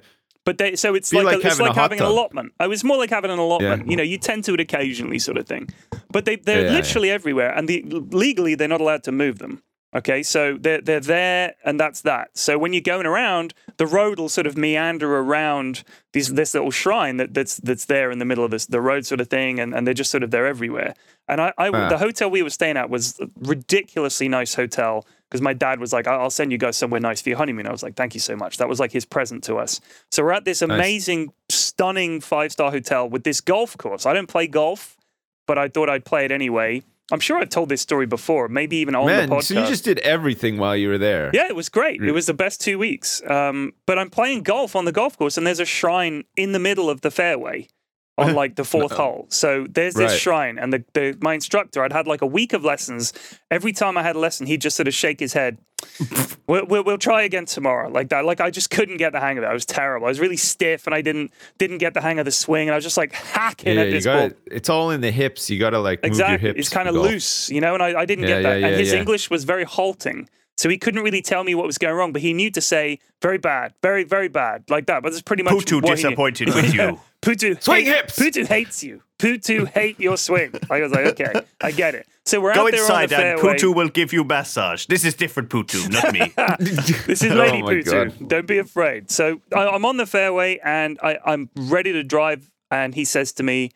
[0.47, 2.53] But they, so it's like, like a, it's having like having an allotment.
[2.59, 3.85] Oh, it's more like having an allotment.
[3.85, 3.91] Yeah.
[3.91, 5.69] You know, you tend to it occasionally, sort of thing.
[6.11, 6.77] But they they're Yeah, yeah.
[6.77, 9.63] literally everywhere, and the, legally they're not allowed to move them.
[9.93, 12.31] Okay, so they're they're there, and that's that.
[12.39, 16.71] So when you're going around, the road will sort of meander around these this little
[16.71, 19.59] shrine that, that's that's there in the middle of this the road sort of thing,
[19.59, 20.95] and, and they're just sort of there everywhere.
[21.27, 21.89] And I, I Ah.
[21.89, 25.93] the hotel we were staying at was a ridiculously nice hotel because my dad was
[25.93, 28.15] like, "I- "I'll send you guys somewhere nice for your honeymoon." I was like, "Thank
[28.15, 29.81] you so much." That was like his present to us.
[30.13, 34.07] So we're at this amazing, stunning five star hotel with this golf course.
[34.07, 34.97] I don't play golf,
[35.49, 36.83] but I thought I'd play it anyway.
[37.13, 39.45] I'm sure I've told this story before, maybe even on the podcast.
[39.45, 41.31] so you just did everything while you were there.
[41.33, 42.03] Yeah, it was great.
[42.03, 43.23] It was the best two weeks.
[43.29, 46.59] Um, but I'm playing golf on the golf course, and there's a shrine in the
[46.59, 47.69] middle of the fairway
[48.21, 49.27] on like the fourth hole.
[49.31, 50.21] So there's this Right.
[50.21, 53.13] shrine, and the, the my instructor, I'd had like a week of lessons.
[53.51, 55.59] Every time I had a lesson, he'd just sort of shake his head.
[56.47, 58.25] we'll, we'll, we'll try again tomorrow, like that.
[58.25, 59.47] Like I just couldn't get the hang of it.
[59.47, 60.07] I was terrible.
[60.07, 62.73] I was really stiff, and I didn't didn't get the hang of the swing, and
[62.75, 64.39] I was just like hacking Yeah, at this got ball.
[64.47, 65.49] it's all in the hips.
[65.51, 66.49] You got to like move your Exactly.
[66.49, 66.59] hips.
[66.61, 68.61] It's kind of loose, you know, and I, I didn't Yeah, get that.
[68.61, 68.93] yeah, and his.
[68.93, 70.29] English was very halting.
[70.61, 72.99] So he couldn't really tell me what was going wrong, but he knew to say
[73.23, 75.03] very bad, very, very bad, like that.
[75.03, 75.97] But that's pretty much Putu what he knew.
[75.97, 77.01] disappointed with you.
[77.23, 78.19] Putu Swing hate- hips!
[78.19, 79.03] Putu hates you.
[79.19, 80.53] Putu hate your swing.
[80.69, 82.07] I was like, okay, I get it.
[82.27, 83.57] So we're Go out there on inside the and fairway.
[83.57, 84.85] Putu will give you massage.
[84.85, 86.31] This is different Putu, not me.
[87.07, 88.19] This is Oh Lady my Putu.
[88.19, 88.29] God.
[88.29, 89.11] Don't be afraid.
[89.11, 92.51] So I, I'm on the fairway and I, I'm ready to drive.
[92.71, 93.71] And he says to me,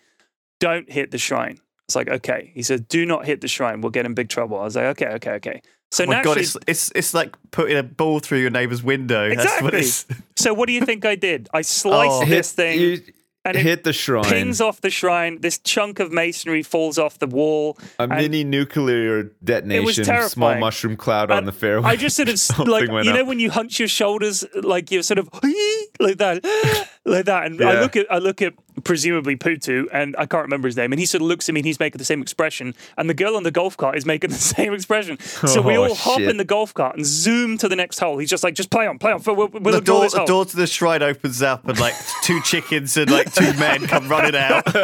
[0.60, 1.60] Don't hit the shrine.
[1.88, 2.50] It's like, okay.
[2.54, 3.80] He says, Do not hit the shrine.
[3.80, 4.58] We'll get in big trouble.
[4.60, 5.62] I was like, okay, okay, okay.
[5.94, 9.32] So Oh my god, it's, it's it's like putting a ball through your neighbour's window.
[9.32, 10.16] That's what exactly.
[10.16, 10.42] it's.
[10.42, 11.48] So what do you think I did?
[11.54, 12.26] I oh, sliced Oh.
[12.26, 12.80] this thing.
[12.80, 13.00] you
[13.44, 14.24] and it hit the shrine.
[14.24, 15.40] pings off the shrine.
[15.40, 17.76] This chunk of masonry falls off the wall.
[17.98, 20.60] a mini nuclear detonation, small terrifying.
[20.60, 21.88] mushroom cloud on And the fairway.
[21.90, 23.26] I just sort of like you know up.
[23.26, 25.28] when you hunch your shoulders like you're sort of
[26.00, 26.40] like that
[27.04, 30.66] like that and I look at I look at presumably Putu and I can't remember
[30.66, 32.74] his name and he sort of looks at me and he's making the same expression
[32.98, 35.84] and the girl on the golf cart is making the same expression so we Oh,
[35.84, 38.54] all hop in the golf cart and zoom to the next hole he's just like
[38.54, 40.26] just play on play on we'll, we'll The door, this the hole.
[40.26, 44.08] door to the shrine opens up, and like two chickens and like two men come
[44.08, 44.64] running out.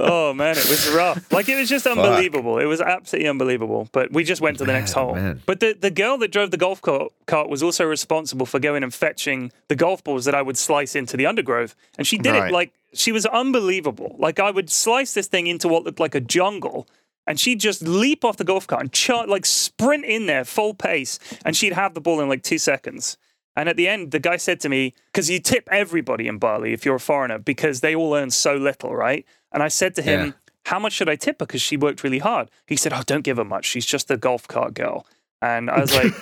[0.00, 1.30] oh man, it was rough.
[1.32, 2.58] Like it was just unbelievable.
[2.58, 3.88] It was absolutely unbelievable.
[3.92, 5.14] But we just went to the next hole.
[5.14, 5.42] man.
[5.46, 8.92] But the the girl that drove the golf cart, was also responsible for going and
[8.92, 12.50] fetching the golf balls that I would slice into the undergrowth, and she did Right.
[12.50, 14.16] it like she was unbelievable.
[14.18, 16.86] Like I would slice this thing into what looked like a jungle.
[17.26, 20.72] And she'd just leap off the golf cart and char- like sprint in there full
[20.72, 23.18] pace, and she'd have the ball in like two seconds.
[23.58, 26.72] And at the end, the guy said to me, because you tip everybody in Bali
[26.72, 29.24] if you're a foreigner, because they all earn so little, right?
[29.52, 30.32] And I said to him, Yeah.
[30.66, 31.46] How much should I tip her?
[31.46, 32.50] Because she worked really hard.
[32.66, 33.64] He said, Oh, don't give her much.
[33.64, 35.06] She's just a golf cart girl.
[35.40, 36.12] And I was like,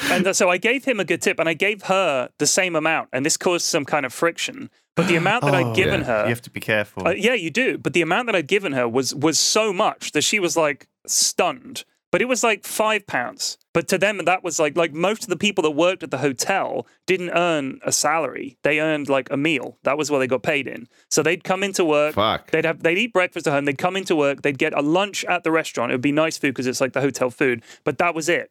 [0.10, 3.08] and so I gave him a good tip, and I gave her the same amount,
[3.12, 4.70] and this caused some kind of friction.
[4.94, 6.06] But the amount that I'd given Yeah.
[6.06, 7.06] her, You have to be careful.
[7.06, 7.76] uh, yeah, you do.
[7.76, 10.86] But the amount that I'd given her was was so much that she was like
[11.06, 11.84] stunned.
[12.12, 13.58] But it was like five pounds.
[13.74, 16.18] But to them, that was like like most of the people that worked at the
[16.18, 18.56] hotel didn't earn a salary.
[18.62, 19.76] They earned like a meal.
[19.82, 20.88] That was what they got paid in.
[21.10, 22.14] So they'd come into work.
[22.14, 22.50] Fuck.
[22.50, 23.64] They'd have they'd eat breakfast at home.
[23.64, 24.42] They'd come into work.
[24.42, 25.92] They'd get a lunch at the restaurant.
[25.92, 27.62] It would be nice food because it's like the hotel food.
[27.84, 28.50] But that was it.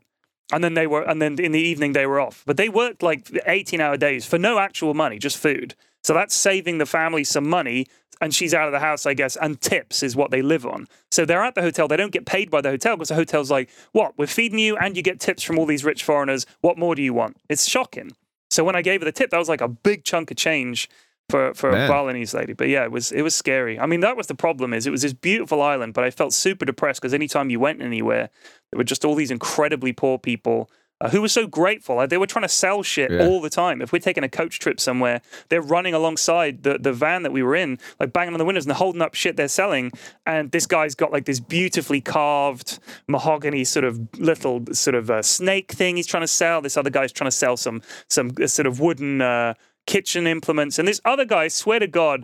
[0.52, 2.44] And then they were, and then in the evening they were off.
[2.46, 5.74] But they worked like 18 hour days for no actual money, just food.
[6.06, 7.88] So that's saving the family some money.
[8.22, 10.88] And she's out of the house, I guess, and tips is what they live on.
[11.10, 11.88] So they're at the hotel.
[11.88, 14.16] They don't get paid by the hotel because the hotel's like, what?
[14.16, 16.46] We're feeding you and you get tips from all these rich foreigners.
[16.62, 17.38] What more do you want?
[17.50, 18.12] It's shocking.
[18.52, 20.90] So when I gave her the tip, that was like a big chunk of change
[21.28, 21.88] for for a.
[21.88, 22.54] Balinese lady.
[22.54, 23.80] But yeah, it was it was scary.
[23.80, 24.76] I mean, that was the problem.
[24.76, 27.82] Is it was this beautiful island, but I felt super depressed because anytime you went
[27.82, 28.30] anywhere,
[28.72, 30.70] there were just all these incredibly poor people.
[31.02, 31.98] Uh, who were so grateful?
[31.98, 33.26] Like, they were trying to sell shit Yeah.
[33.28, 33.82] all the time.
[33.82, 37.44] If we're taking a coach trip somewhere, they're running alongside the, the van that we
[37.44, 39.92] were in, like banging on the windows and holding up shit they're selling.
[40.26, 42.80] And this guy's got like this beautifully carved
[43.10, 46.62] mahogany sort of little sort of uh, snake thing he's trying to sell.
[46.62, 49.56] This other guy's trying to sell some some uh, sort of wooden uh,
[49.88, 50.80] kitchen implements.
[50.80, 52.24] And this other guy, swear to God,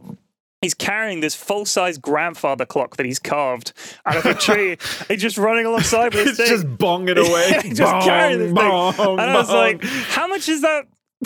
[0.61, 3.73] He's carrying this full-size grandfather clock that he's carved
[4.05, 4.77] out of a tree.
[5.07, 6.57] he's just running alongside with it's this thing.
[6.57, 7.73] just bonging away.
[7.73, 8.55] Just carrying this thing.
[8.55, 9.57] Bong, and I was bong.
[9.57, 10.83] like, how much is that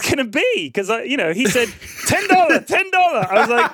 [0.10, 0.72] gonna be?
[0.74, 1.70] Because you know, he said
[2.08, 3.26] ten dollar, ten dollar.
[3.30, 3.72] I was like,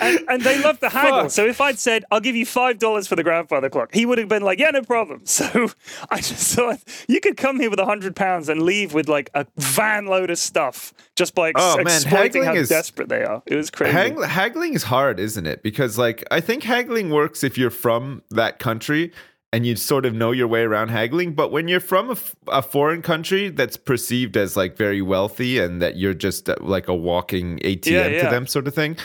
[0.00, 1.22] and, and they love the haggle.
[1.22, 1.30] Fuck.
[1.30, 4.18] So if I'd said I'll give you five dollars for the grandfather clock, he would
[4.18, 5.22] have been like, yeah, no problem.
[5.34, 5.68] So
[6.10, 9.30] I just thought you could come here with a hundred pounds and leave with like
[9.34, 13.24] a van load of stuff just by ex- Oh, man, exploiting haggling is- desperate they
[13.24, 13.42] are.
[13.46, 13.92] It was crazy.
[13.92, 15.62] Hag- haggling is hard, isn't it?
[15.62, 19.12] Because like I think haggling works if you're from that country
[19.54, 21.32] and you sort of know your way around haggling.
[21.32, 25.60] But when you're from a, f- a foreign country that's perceived as like very wealthy
[25.60, 28.96] and that you're just uh, like a walking ATM Yeah, to them, sort of thing.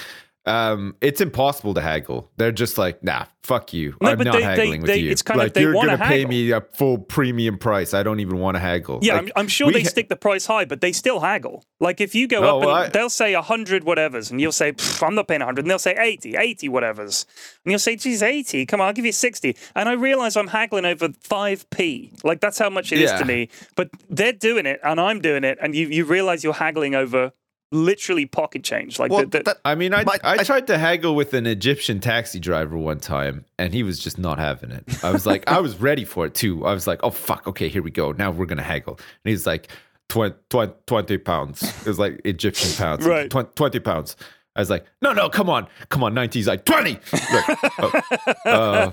[0.50, 2.32] Um, it's impossible to haggle.
[2.38, 3.96] They're just like, nah, fuck you.
[4.02, 5.12] No, I'm not they- they- haggling with they- you.
[5.12, 7.94] it's kind of- like they you're gonna pay me a full premium price.
[7.94, 9.00] I don't even want to haggle.
[9.02, 11.64] Yeah, Like, I'm, I'm sure they ha- stick the price high, but they still haggle.
[11.80, 14.74] Like if you go Oh, up and I- they'll say 100 whatevers, and you'll say,
[15.02, 15.62] I'm not paying 100.
[15.66, 17.26] And they'll say 80, 80 whatevers.
[17.66, 18.66] And you'll say, geez, 80.
[18.66, 19.56] Come on, I'll give you 60.
[19.76, 22.24] And I realize I'm haggling over 5p.
[22.24, 23.18] Like that's how much it is Yeah.
[23.20, 23.50] to me.
[23.76, 25.58] But they're doing it, and I'm doing it.
[25.62, 27.32] And you, you realize you're haggling over
[27.72, 29.00] literally pocket change.
[29.00, 31.34] Like Well, the, the, that- I mean, I, But I I- tried to haggle with
[31.34, 34.84] an Egyptian taxi driver one time, and he was just not having it.
[35.04, 36.66] I was like, I was ready for it too.
[36.66, 38.12] I was like, oh fuck, okay, here we go.
[38.12, 38.94] Now we're gonna haggle.
[39.24, 39.70] And he's like,
[40.10, 41.62] 20, 20, 20 pounds.
[41.82, 43.06] It was like Egyptian pounds.
[43.06, 43.30] Right.
[43.30, 44.16] 20, 20 pounds.
[44.56, 46.40] I was like, no, no, come on, come on, 90.
[46.40, 46.94] He's like, 20.
[47.32, 48.02] Like, oh,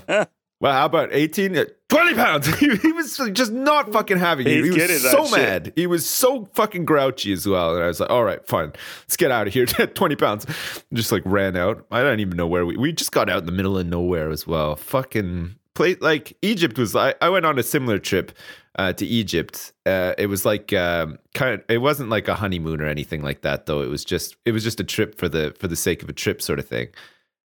[0.08, 0.24] uh,
[0.60, 1.56] well, how about 18?
[1.56, 2.46] Uh, 20 pounds.
[2.58, 4.64] he, was just not fucking having it.
[4.64, 5.38] He was so that shit.
[5.38, 5.72] mad.
[5.76, 7.74] He was so fucking grouchy as well.
[7.74, 8.72] And I was like, all right, fine.
[9.02, 9.66] Let's get out of here.
[9.66, 10.46] 20 pounds.
[10.92, 11.86] Just like ran out.
[11.90, 14.30] I don't even know where we, we just got out in the middle of nowhere
[14.30, 14.76] as well.
[14.76, 18.32] Fucking place like Egypt was, I, I went on a similar trip
[18.78, 19.72] uh, to Egypt.
[19.84, 23.42] Uh, it was like, um, kind of, it wasn't like a honeymoon or anything like
[23.42, 23.82] that though.
[23.82, 26.14] It was just, it was just a trip for the, for the sake of a
[26.14, 26.88] trip sort of thing.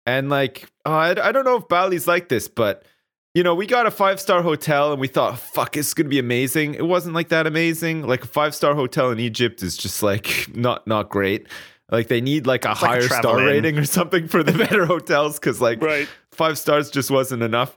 [0.04, 2.84] And like, oh, I, I don't know if Bali's like this, but
[3.36, 6.18] you know, we got a five star hotel and we thought, fuck, it's gonna be
[6.18, 6.72] amazing.
[6.74, 8.06] It wasn't like that amazing.
[8.06, 11.46] Like a five star hotel in Egypt is just like not not great.
[11.90, 13.44] Like they need like a like a higher star inn.
[13.46, 16.08] rating or something for the better hotels because like Right.
[16.32, 17.76] five stars just wasn't enough.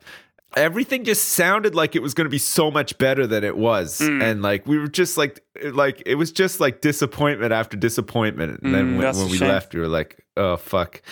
[0.55, 3.99] Everything just sounded like it was going to be so much better than it was,
[3.99, 4.23] Mm.
[4.23, 5.41] and like we were just like,
[5.73, 8.61] like it was just like disappointment after disappointment.
[8.63, 9.47] And then Mm, when, when we shame.
[9.49, 11.03] left, we were like, oh fuck,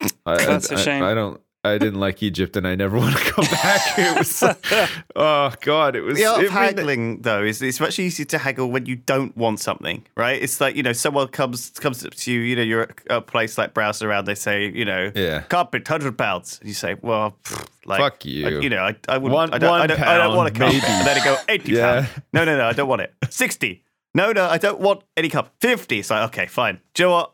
[0.00, 1.02] I, I- That's a I- shame.
[1.02, 1.40] I don't.
[1.62, 3.98] I didn't like Egypt, and I never want to come back.
[3.98, 4.42] It was,
[5.16, 6.16] oh god, it was.
[6.16, 9.60] The art of haggling, though, is it's much easier to haggle when you don't want
[9.60, 10.40] something, right?
[10.42, 13.20] It's like you know, someone comes comes up to you, you know, you're at a
[13.20, 15.40] place like browsing around, they say, you know, Yeah.
[15.42, 17.36] carpet, hundred pounds, and you say, well,
[17.84, 18.46] like, Fuck you.
[18.46, 20.58] I, you know, I, I wouldn't, One- I, don't, I, don't, I don't want a
[20.58, 20.86] carpet, maybe.
[20.86, 22.06] and then go eighty Yeah.
[22.06, 22.08] pounds.
[22.32, 23.12] No, no, no, I don't want it.
[23.28, 23.84] Sixty.
[24.14, 25.52] No, no, I don't want any carpet.
[25.60, 25.98] Fifty.
[26.00, 26.80] It's like, okay, fine.
[26.94, 27.32] Do you know what?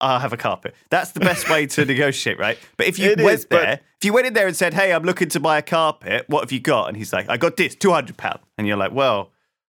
[0.00, 0.74] I'll have a carpet.
[0.88, 2.58] That's the best way to negotiate, right?
[2.76, 4.92] But if you It went is, there, if you went in there and said, "Hey,
[4.92, 6.24] I'm looking to buy a carpet.
[6.28, 8.76] What have you got?" and he's like, "I got this, two hundred pound," and you're
[8.76, 9.30] like, "Well,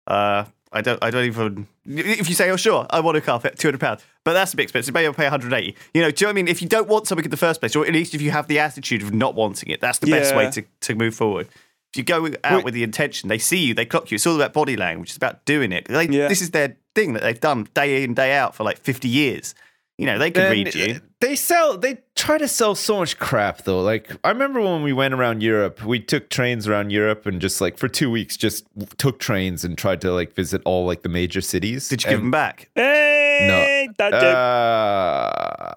[0.06, 3.58] uh, I don't, I don't even." If you say, "Oh, sure, I want a carpet,
[3.58, 4.92] two hundred pounds," but that's a bit expensive.
[4.92, 5.76] Maybe I'll pay 180.
[5.94, 6.48] You know, do you know what I mean?
[6.48, 8.48] If you don't want something in the first place, or at least if you have
[8.48, 11.48] the attitude of not wanting it, that's the best way to to move forward.
[11.92, 12.64] If you go out Wait.
[12.64, 14.16] with the intention, they see you, they clock you.
[14.16, 15.10] It's all about body language.
[15.10, 15.86] It's about doing it.
[15.86, 16.28] They, Yeah.
[16.28, 19.54] This is their thing that they've done day in, day out for like 50 years.
[19.98, 21.00] You know, they could read you.
[21.20, 21.78] They sell.
[21.78, 23.80] They try to sell so much crap though.
[23.80, 27.62] Like I remember when we went around Europe, we took trains around Europe and just
[27.62, 28.66] like for two weeks, just
[28.98, 31.88] took trains and tried to like visit all like the major cities.
[31.88, 32.68] Did you give And- them back?
[32.74, 34.12] Hey, joke.
[34.12, 35.72] Uh,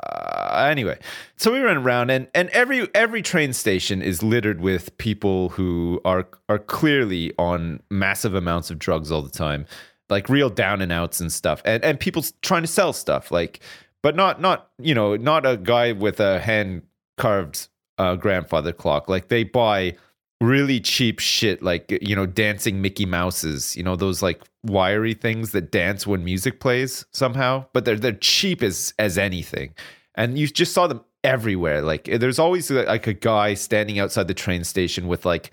[0.68, 0.98] anyway,
[1.38, 6.02] so we went around, and and every every train station is littered with people who
[6.06, 9.66] are are clearly on massive amounts of drugs all the time,
[10.10, 13.60] like real down and outs and stuff, and and people trying to sell stuff, like,
[14.04, 16.84] but not not you know not a guy with a hand
[17.18, 19.96] carved uh, grandfather clock, like they buy
[20.42, 25.52] really cheap shit like you know dancing mickey mouses you know those like wiry things
[25.52, 27.66] that dance when music plays somehow.
[27.74, 29.74] But they're they're cheap as as anything.
[30.16, 31.82] And you just saw them everywhere.
[31.82, 35.52] Like there's always like a guy standing outside the train station with like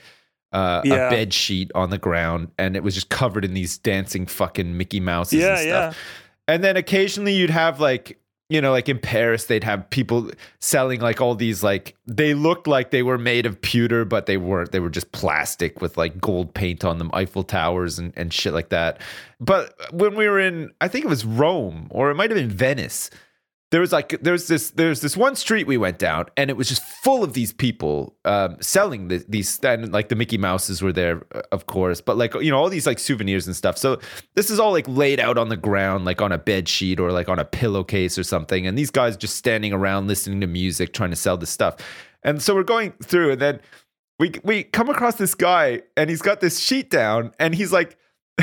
[0.52, 1.09] uh, Yeah.
[1.09, 4.76] a bed sheet on the ground and it was just covered in these dancing fucking
[4.76, 5.98] mickey mouses Yeah, and stuff
[6.48, 10.30] and then occasionally you'd have like you know like in paris they'd have people
[10.61, 14.37] selling like all these like they looked like they were made of pewter but they
[14.37, 14.72] weren't.
[14.72, 18.52] They were just plastic with like gold paint on them eiffel towers and, and shit
[18.52, 19.00] like that.
[19.40, 22.50] But when we were in i think it was rome or it might have been
[22.50, 23.11] venice
[23.72, 26.68] there was like there's this there's this one street we went down and it was
[26.68, 30.92] just full of these people um, selling the, these and like the Mickey Mouses were
[30.92, 33.76] there uh, of course but like you know all these like souvenirs and stuff.
[33.76, 33.98] So
[34.35, 37.11] this is all like laid out on the ground like on a bed sheet or
[37.11, 40.92] like on a pillowcase or something and these guys just standing around listening to music
[40.92, 41.76] trying to sell this stuff.
[42.22, 43.61] And so we're going through and then
[44.20, 47.98] we we come across this guy and he's got this sheet down and he's like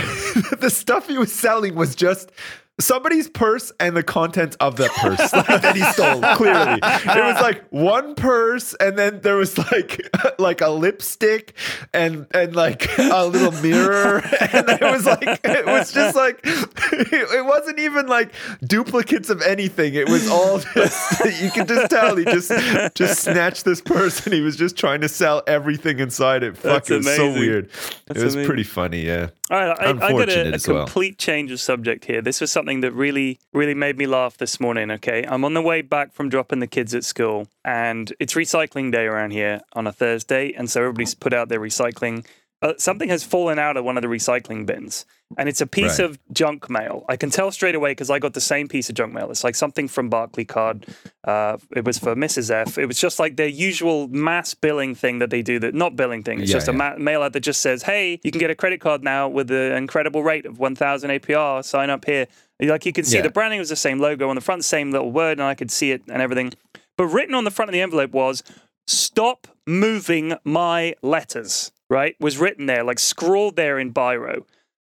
[0.59, 2.31] the stuff he was selling was just
[2.79, 6.79] somebody's purse and the contents of that purse like, that he stole clearly.
[6.81, 10.01] It was like one purse and then there was like
[10.39, 11.53] like a lipstick
[11.93, 14.21] and and like a little mirror.
[14.53, 18.33] And it was like it was just like it wasn't even like
[18.63, 19.95] duplicates of anything.
[19.95, 22.51] It was all just you could just tell he just
[22.95, 26.55] just snatched this purse and he was just trying to sell everything inside it.
[26.57, 27.69] Fuck That's it was so weird.
[28.05, 28.47] That's it was amazing.
[28.47, 29.29] pretty funny yeah.
[29.51, 30.85] All right, I, I got a, a as well.
[30.85, 32.21] complete change of subject here.
[32.21, 34.89] This was something that really, really made me laugh this morning.
[34.91, 38.91] Okay, I'm on the way back from dropping the kids at school, and it's recycling
[38.91, 42.25] day around here on a Thursday, and so everybody's put out their recycling.
[42.63, 45.05] Uh, something has fallen out of one of the recycling bins,
[45.37, 46.05] and it's a piece Right.
[46.09, 47.03] of junk mail.
[47.09, 49.29] I can tell straight away because I got the same piece of junk mail.
[49.31, 50.87] It's like something from Barclaycard.
[51.25, 52.49] Uh, it was for Mrs.
[52.49, 52.77] F.
[52.77, 55.59] It was just like their usual mass billing thing that they do.
[55.59, 56.39] That not billing thing.
[56.39, 56.77] It's Yeah, just a yeah.
[56.77, 59.51] ma- mail out that just says, "Hey, you can get a credit card now with
[59.51, 61.61] an incredible rate of 1,000 APR.
[61.63, 62.27] Sign up here."
[62.61, 63.23] Like you can see Yeah.
[63.23, 65.69] the branding was the same logo on the front, same little word, and I could
[65.69, 66.53] see it and everything.
[66.97, 68.41] But written on the front of the envelope was
[68.87, 74.45] "Stop moving my letters." Right, was written there, like scrawled there in biro.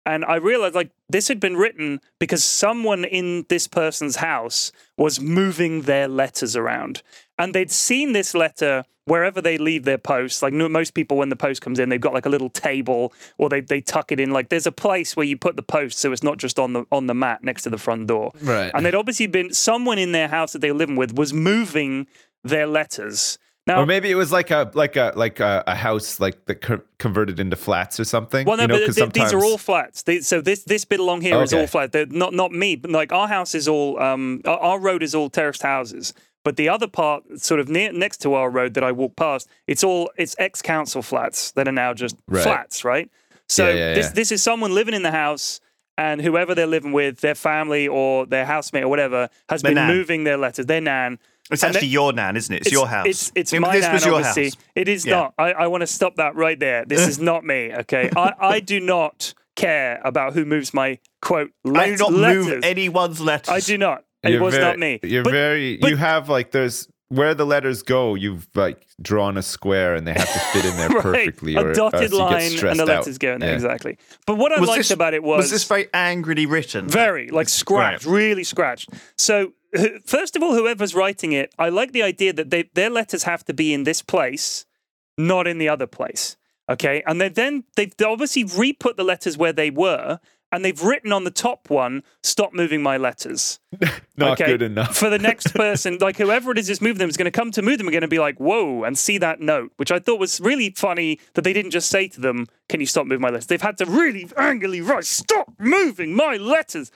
[0.06, 5.20] And I realized like this had been written because someone in this person's house was
[5.20, 7.04] moving their letters around.
[7.38, 10.42] And they'd seen this letter wherever they leave their post.
[10.42, 13.50] Like most people, when the post comes in, they've got like a little table or
[13.50, 14.32] they, they tuck it in.
[14.32, 16.86] Like there's a place where you put the post so it's not just on the
[16.92, 18.32] on the mat next to the front door.
[18.42, 18.72] Right.
[18.74, 22.08] And they'd obviously been someone in their house that they were living with was moving
[22.44, 23.38] their letters.
[23.70, 26.62] Now Or maybe it was like a like a like a, a house like that
[26.62, 28.46] co- converted into flats or something.
[28.48, 30.04] Well, no, you know, but th- these are all flats.
[30.04, 31.62] They, so this this bit along here is Okay.
[31.62, 31.92] all flat.
[31.92, 35.14] They're not not me, but like our house is all um our, our road is
[35.16, 36.14] all terraced houses.
[36.44, 39.48] But the other part, sort of near next to our road that I walk past,
[39.68, 42.44] it's all it's ex council flats that are now just Right.
[42.44, 43.10] flats, right?
[43.48, 44.14] So Yeah, yeah, this yeah.
[44.14, 45.60] this is someone living in the house.
[45.98, 49.86] And whoever they're living with, their family or their housemate or whatever, has Their been
[49.88, 49.98] nan.
[49.98, 50.66] moving their letters.
[50.66, 51.20] Their nan.
[51.52, 52.62] It's And actually then- your nan, isn't it?
[52.62, 53.06] It's, your house.
[53.08, 54.44] It's it's Yeah, my this nan, was your obviously.
[54.46, 54.58] house.
[54.76, 55.16] It is Yeah.
[55.16, 55.34] not.
[55.38, 56.86] I, I want to stop that right there.
[56.86, 57.74] This is not me.
[57.74, 61.52] Okay, I, I do not care about who moves my quote.
[61.66, 62.46] I do not letters.
[62.46, 63.50] move anyone's letters.
[63.50, 64.04] I do not.
[64.24, 65.00] It You're was very, not me.
[65.04, 65.78] You're But- very.
[65.78, 68.14] but- you have like there's where the letters go.
[68.14, 71.56] You've like drawn a square and they have to fit in there right, perfectly.
[71.56, 72.88] a or uh, dotted else you get line and stressed the out.
[72.88, 73.56] letters go in there Yeah.
[73.56, 73.98] exactly.
[74.28, 76.88] But what I Was liked this- about it was, Was this very angrily written?
[76.88, 78.90] Very, like scratched, really scratched.
[79.18, 79.52] So, wh-
[80.06, 83.44] first of all, whoever's writing it, I like the idea that they, their letters have
[83.46, 84.66] to be in this place,
[85.18, 86.38] not in the other place.
[86.70, 87.04] Okay.
[87.06, 90.20] And they then they've obviously re put the letters where they were,
[90.52, 93.60] and they've written on the top one, stop moving my letters.
[94.18, 94.52] Not okay?
[94.52, 94.96] good enough.
[94.98, 97.52] For the next person, like whoever it is that's moving them is going to come
[97.52, 100.00] to move them, are going to be like, whoa, and see that note, which I
[100.00, 103.22] thought was really funny that they didn't just say to them, can you stop moving
[103.22, 103.46] my letters?
[103.46, 106.92] They've had to really angrily write, stop moving my letters.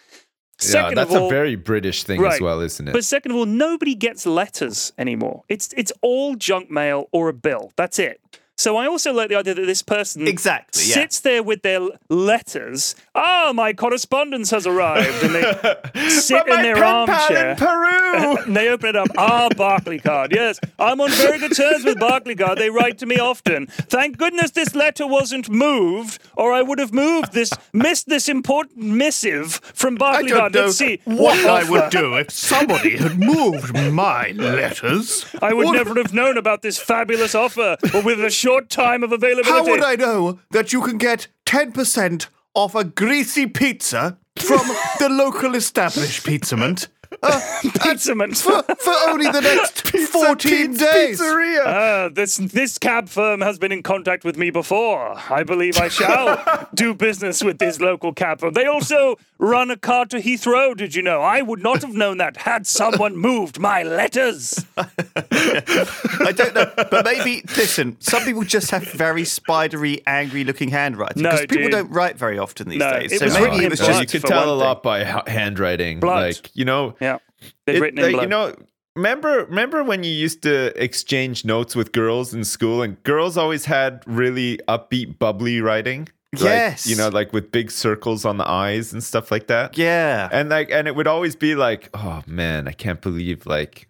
[0.71, 2.91] Yeah, that's all, a very British thing as well, isn't it?
[2.93, 5.43] but second of all, nobody gets letters anymore.
[5.49, 7.71] It's it's all junk mail or a bill.
[7.75, 8.21] That's it.
[8.55, 10.93] So I also like the idea that this person Exactly, yeah.
[10.93, 12.95] sits there with their letters.
[13.15, 17.51] Ah, my correspondence has arrived, and they sit in their armchair.
[17.51, 17.99] In Peru.
[18.45, 19.07] And they open it up.
[19.17, 20.33] Ah, Barclaycard.
[20.33, 22.57] Yes, I'm on very good terms with Barclaycard.
[22.57, 23.67] They write to me often.
[23.67, 28.77] Thank goodness this letter wasn't moved, or I would have moved this, missed this important
[28.83, 30.53] missive from Barclaycard.
[30.55, 35.25] Let's see what I would do if somebody had moved my letters.
[35.41, 39.03] I would What- never have known about this fabulous offer, or with a short time
[39.03, 39.49] of availability.
[39.49, 44.67] How would I know that you can get 10% off a greasy pizza from
[44.99, 46.87] the local establishment
[47.21, 47.29] uh,
[47.83, 48.35] Pizzaman.
[48.37, 51.19] for, for only the next 14 Pete's days?
[51.21, 51.63] Pizzeria.
[51.65, 55.15] Ah, this this cab firm has been in contact with me before.
[55.29, 58.53] I believe I shall do business with this local cab firm.
[58.53, 60.75] They also run a car to Heathrow.
[60.75, 61.21] Did you know?
[61.21, 64.65] I would not have known that had someone moved my letters.
[64.77, 67.97] I don't know, but maybe listen.
[67.99, 71.71] Some people just have very spidery, angry-looking handwriting No, because people dude.
[71.71, 73.11] don't write very often these No, days.
[73.11, 73.87] it so was maybe written it was blood.
[74.03, 74.59] just you can tell one a thing.
[74.59, 75.99] lot by handwriting.
[75.99, 76.23] Blood.
[76.35, 77.17] Like you know, Yeah,
[77.65, 78.23] they've it- written in like, blood.
[78.23, 78.55] You know,
[78.95, 83.65] remember remember when you used to exchange notes with girls in school, and girls always
[83.65, 86.07] had really upbeat, bubbly writing.
[86.33, 86.87] Like, Yes.
[86.87, 89.77] you know, like with big circles on the eyes and stuff like that.
[89.77, 90.29] yeah.
[90.31, 93.87] And like, and it would always be like, oh man, I can't believe like.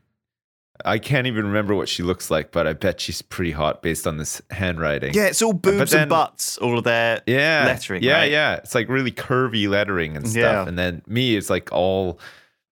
[0.85, 4.05] I can't even remember what she looks like, but I bet she's pretty hot based
[4.07, 5.13] on this handwriting.
[5.13, 8.03] Yeah, it's all boobs then- and butts, all of their yeah lettering.
[8.03, 8.31] yeah right?
[8.31, 10.67] yeah it's like really curvy lettering and stuff Yeah.
[10.67, 12.19] and then me it's like all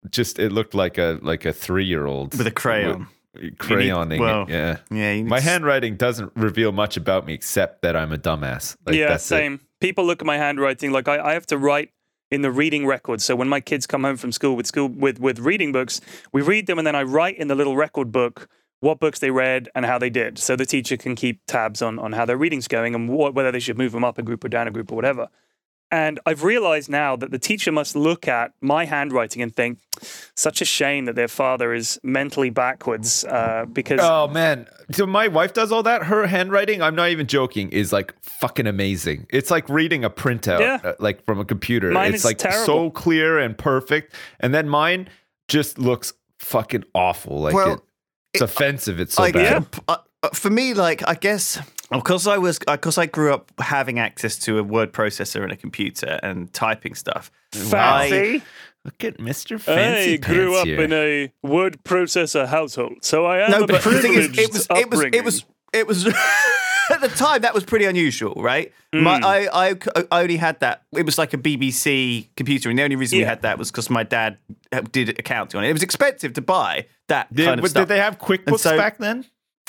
[0.09, 2.99] just it looked like a like a three-year-old With a crayon.
[2.99, 7.95] with- crayoning well, yeah Yeah, my to- handwriting doesn't reveal much about me except that
[7.95, 9.27] i'm a dumbass like, yeah, that's it.
[9.27, 9.59] same.
[9.79, 11.91] People look at my handwriting like I, I have to write
[12.31, 13.21] in the reading record.
[13.21, 16.01] So when my kids come home from school with school with with reading books,
[16.33, 18.49] we read them and then I write in the little record book
[18.81, 21.97] what books they read and how they did, so the teacher can keep tabs on
[21.99, 24.43] on how their reading's going and what, whether they should move them up a group
[24.43, 25.27] or down a group or whatever.
[25.91, 29.79] And I've realized now that the teacher must look at my handwriting and think,
[30.35, 35.27] such a shame that their father is mentally backwards uh, because Oh man, so my
[35.27, 36.03] wife does all that.
[36.03, 39.25] Her handwriting, I'm not even joking, is like fucking amazing.
[39.29, 40.79] It's like reading a printout, Yeah.
[40.83, 41.91] uh, like from a computer.
[41.91, 42.65] Mine it's is like terrible.
[42.65, 45.09] so clear and perfect, and then mine
[45.47, 47.41] just looks fucking awful.
[47.41, 47.79] Like Well, it,
[48.35, 48.99] it's offensive.
[48.99, 49.65] It's so like, bad.
[49.87, 51.59] uh, uh, for me, like I guess
[51.91, 55.55] because I was because I grew up having access to a word processor and a
[55.55, 57.31] computer and typing stuff.
[57.53, 58.43] fancy.
[58.85, 60.81] Look at Mister Fancy I grew Pants up here.
[60.81, 64.51] in a word processor household, so I am No, a but the thing is, it
[64.53, 66.05] was it was it was it was
[66.89, 68.71] at the time that was pretty unusual, right?
[68.93, 69.03] Hmm.
[69.03, 69.75] My, I, I
[70.11, 70.83] I only had that.
[70.95, 73.89] It was like a BBC computer, and the only reason we had that was because
[73.89, 74.37] my dad
[74.71, 75.69] uh, did accounting on it.
[75.69, 77.81] It was expensive to buy that Did, kind of was- stuff.
[77.87, 79.25] did they have QuickBooks so- back then?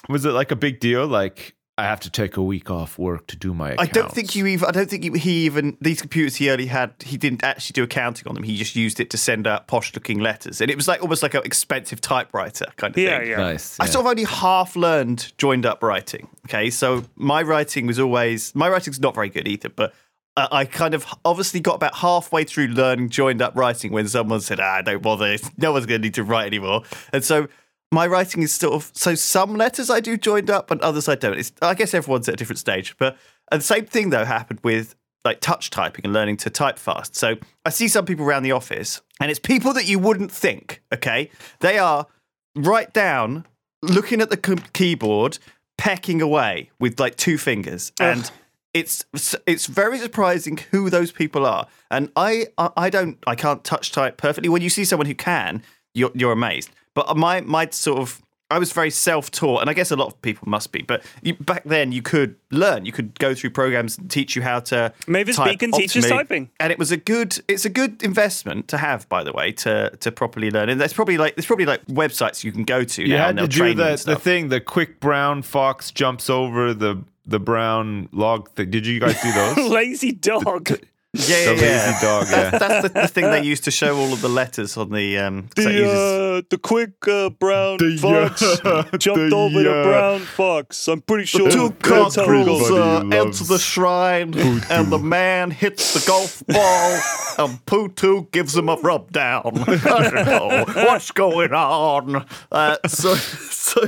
[0.08, 1.06] Was it like a big deal?
[1.06, 3.74] Like I have to take a week off work to do my.
[3.78, 4.68] I don't think you even.
[4.68, 6.92] I don't think he- he even these computers he only had.
[7.04, 8.44] He didn't actually do accounting on them.
[8.44, 11.34] He just used it to send out posh-looking letters, and it was like almost like
[11.34, 13.30] an expensive typewriter kind of Yeah, thing.
[13.30, 13.36] yeah.
[13.38, 13.80] Nice.
[13.80, 16.28] I sort of only half learned joined up writing.
[16.46, 19.94] Okay, so my writing was always my writing's not very good either, but
[20.36, 24.40] uh, I kind of obviously got about halfway through learning joined up writing when someone
[24.40, 27.48] said, "Ah, don't bother, no one's going to need to write anymore," and so.
[27.92, 31.16] My writing is sort of so some letters I do joined up and others I
[31.16, 31.38] don't.
[31.38, 33.16] It's, I guess everyone's at a different stage, but
[33.50, 37.14] and the same thing though happened with like touch typing and learning to type fast.
[37.16, 40.82] So I see some people around the office, and it's people that you wouldn't think.
[40.94, 41.30] Okay,
[41.60, 42.06] they are
[42.54, 43.46] right down,
[43.82, 44.36] looking at the
[44.72, 45.38] keyboard,
[45.76, 48.30] pecking away with like two fingers, and
[48.72, 49.04] it's
[49.46, 51.66] it's very surprising who those people are.
[51.90, 54.48] And I I, I don't I can't touch type perfectly.
[54.48, 55.62] When you see someone who can,
[55.94, 56.70] you're you're amazed.
[56.94, 60.20] But my my sort of I was very self-taught, and I guess a lot of
[60.22, 60.82] people must be.
[60.82, 62.84] But you, back then, you could learn.
[62.84, 64.92] You could go through programs and teach you how to.
[65.06, 66.08] Mavis type Beacon teaches optimally.
[66.08, 66.50] typing.
[66.58, 67.38] and it was a good.
[67.46, 70.68] It's a good investment to have, by the way, to to properly learn.
[70.68, 73.38] And there's probably like there's probably like websites you can go to You now, had
[73.38, 78.08] and to do the, the thing, the quick brown fox jumps over the the brown
[78.10, 78.70] log thing.
[78.70, 79.56] Did you guys do those?
[79.70, 80.70] Lazy dog.
[81.12, 82.00] Yeah, the yeah, lazy yeah.
[82.00, 82.50] dog, yeah.
[82.50, 85.18] That's, that's the, the thing they used to show all of the letters on the.
[85.18, 89.36] Um, 'cause that The, uses- uh, the quick uh, brown The, fox uh, jumped the,
[89.36, 90.86] over the uh, brown fox.
[90.86, 94.34] I'm pretty sure Two that's how it Everybody cockerels uh, enter the shrine,
[94.70, 97.00] and the man hits the golf ball,
[97.44, 99.42] and Putu gives him a rub down.
[99.66, 102.24] I don't know what's going on.
[102.52, 103.80] Uh, so, so,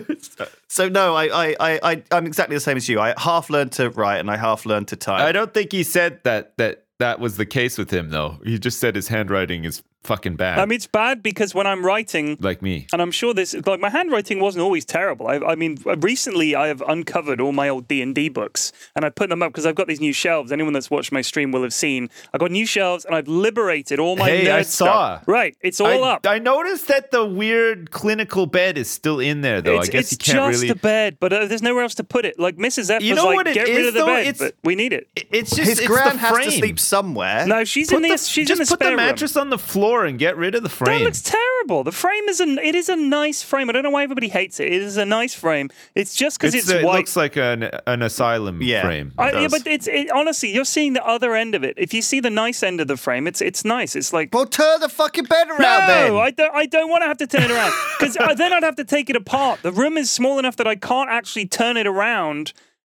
[0.66, 2.98] so no, I, I, I, I, I'm exactly the same as you.
[2.98, 5.20] I half learned to write, and I half learned to type.
[5.20, 8.38] I don't think he said that that that was the case with him though.
[8.44, 10.58] He just said his handwriting is fucking bad.
[10.58, 12.86] I mean, it's bad because when I'm writing, like me.
[12.92, 15.28] and I'm sure this, like my handwriting wasn't always terrible.
[15.28, 19.04] I, I mean, recently I have uncovered all my old D and D books, and
[19.04, 20.52] I put them up because I've got these new shelves.
[20.52, 22.10] Anyone that's watched my stream will have seen.
[22.34, 25.24] I got new shelves, and I've liberated all my Hey, nerd I stuff.
[25.26, 26.26] Right, it's all I, up.
[26.26, 29.78] I noticed that the weird clinical bed is still in there, though.
[29.78, 30.72] it's I guess it's you can't just really.
[30.72, 32.38] a bed, but uh, there's nowhere else to put it.
[32.38, 32.90] Like Mrs.
[32.90, 34.06] F You was know like, what it "Get rid of the though?
[34.06, 35.08] bed," It's- but we need it.
[35.14, 37.46] It's just His it's gran the has to sleep somewhere.
[37.46, 39.06] No, she's Put in the, the, she's just in the put spare the room.
[39.06, 40.98] mattress on the floor and get rid of the frame.
[41.00, 41.84] That looks terrible.
[41.84, 43.68] The frame is an it is a nice frame.
[43.68, 44.66] I don't know why everybody hates it.
[44.72, 45.70] It is a nice frame.
[45.94, 46.98] It's just because it's, It's- it white.
[46.98, 48.82] looks like an an asylum Yeah.
[48.82, 49.12] frame.
[49.18, 51.74] I, yeah, but it's it, honestly, you're seeing the other end of it.
[51.76, 53.94] If you see the nice end of the frame, it's it's nice.
[53.94, 56.16] It's like Well, turn the fucking bed around no, then.
[56.16, 56.54] I don't.
[56.54, 58.84] I don't want to have to turn it around because uh, then I'd have to
[58.84, 59.62] take it apart.
[59.62, 62.52] The room is small enough that I can't actually turn it around.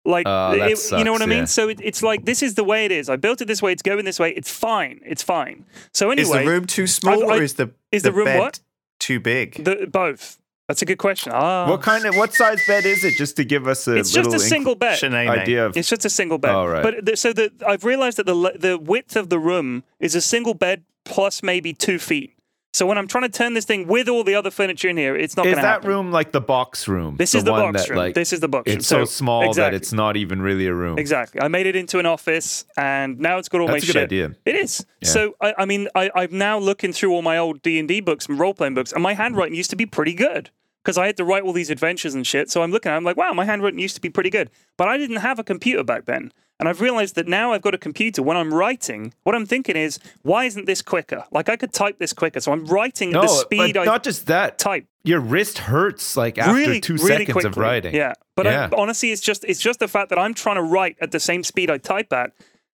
[0.08, 1.40] Like Oh, that it- you know what I mean?
[1.40, 1.46] yeah.
[1.46, 3.10] So it, it's like this is the way it is.
[3.10, 3.72] I built it this way.
[3.74, 4.32] It's going this way.
[4.32, 5.02] It's fine.
[5.06, 5.66] It's fine.
[5.94, 8.26] So anyway, is the room too small I- I- or is the is the room
[8.26, 8.60] bed what?
[9.00, 9.64] too big?
[9.66, 10.40] the, both.
[10.70, 11.32] That's a good question.
[11.34, 13.16] Ah, What kind of what size bed is it?
[13.16, 15.02] Just to give us a It's little just a inc- single bed.
[15.04, 15.78] Idea of.
[15.78, 16.54] It's just a single bed.
[16.56, 16.84] Oh, right.
[16.84, 20.22] But the, so the, I've realized that the the width of the room is a
[20.22, 22.34] single bed plus maybe two feet.
[22.78, 25.16] So when I'm trying to turn this thing with all the other furniture in here,
[25.16, 25.90] it's not Is going to that happen.
[25.90, 27.18] room like the box room?
[27.18, 27.98] This is the box that, room.
[27.98, 28.78] Like, This is the box room.
[28.78, 29.78] It's so, So- small that exactly.
[29.78, 31.00] it's not even really a room.
[31.00, 31.42] Exactly.
[31.42, 33.96] I made it into an office, and now it's got all my shit.
[33.96, 34.30] That's my a good shit.
[34.30, 34.38] idea.
[34.46, 34.86] It is.
[35.02, 35.10] Yeah.
[35.10, 38.00] So I, I mean, I, I'm now looking through all my old D and D
[38.00, 40.52] books and role playing books, and my handwriting used to be pretty good
[40.84, 42.52] because I had to write all these adventures and shit.
[42.52, 44.52] So I'm looking, at it, I'm like, wow, my handwriting used to be pretty good,
[44.78, 46.32] but I didn't have a computer back then.
[46.60, 48.24] And I've realized that now I've got a computer.
[48.24, 51.24] When I'm writing, what I'm thinking is, why isn't this quicker?
[51.32, 52.40] Like I could type this quicker.
[52.40, 54.58] So I'm writing No, at the speed but I not just that.
[54.58, 54.86] type.
[55.04, 57.50] Your wrist hurts like after really, two really seconds quickly.
[57.50, 57.94] of writing.
[57.96, 58.70] Yeah, but Yeah.
[58.72, 61.20] I, honestly, it's just it's just the fact that I'm trying to write at the
[61.20, 62.32] same speed I type at,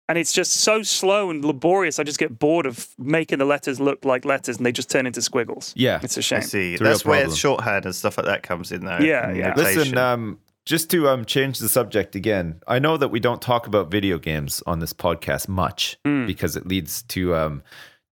[0.09, 1.99] and it's just so slow and laborious.
[1.99, 5.07] I just get bored of making the letters look like letters, and they just turn
[5.07, 5.73] into squiggles.
[5.77, 5.99] Yeah.
[6.03, 6.41] it's a I shame.
[6.41, 6.73] see.
[6.73, 8.97] It's That's where shorthand and stuff like that comes in, though.
[8.99, 9.53] Yeah, yeah.
[9.55, 10.39] Listen, um,
[10.69, 14.19] just to um, change the subject again, I know that we don't talk about video
[14.19, 16.27] games on this podcast much Hmm.
[16.27, 17.63] because it leads to um,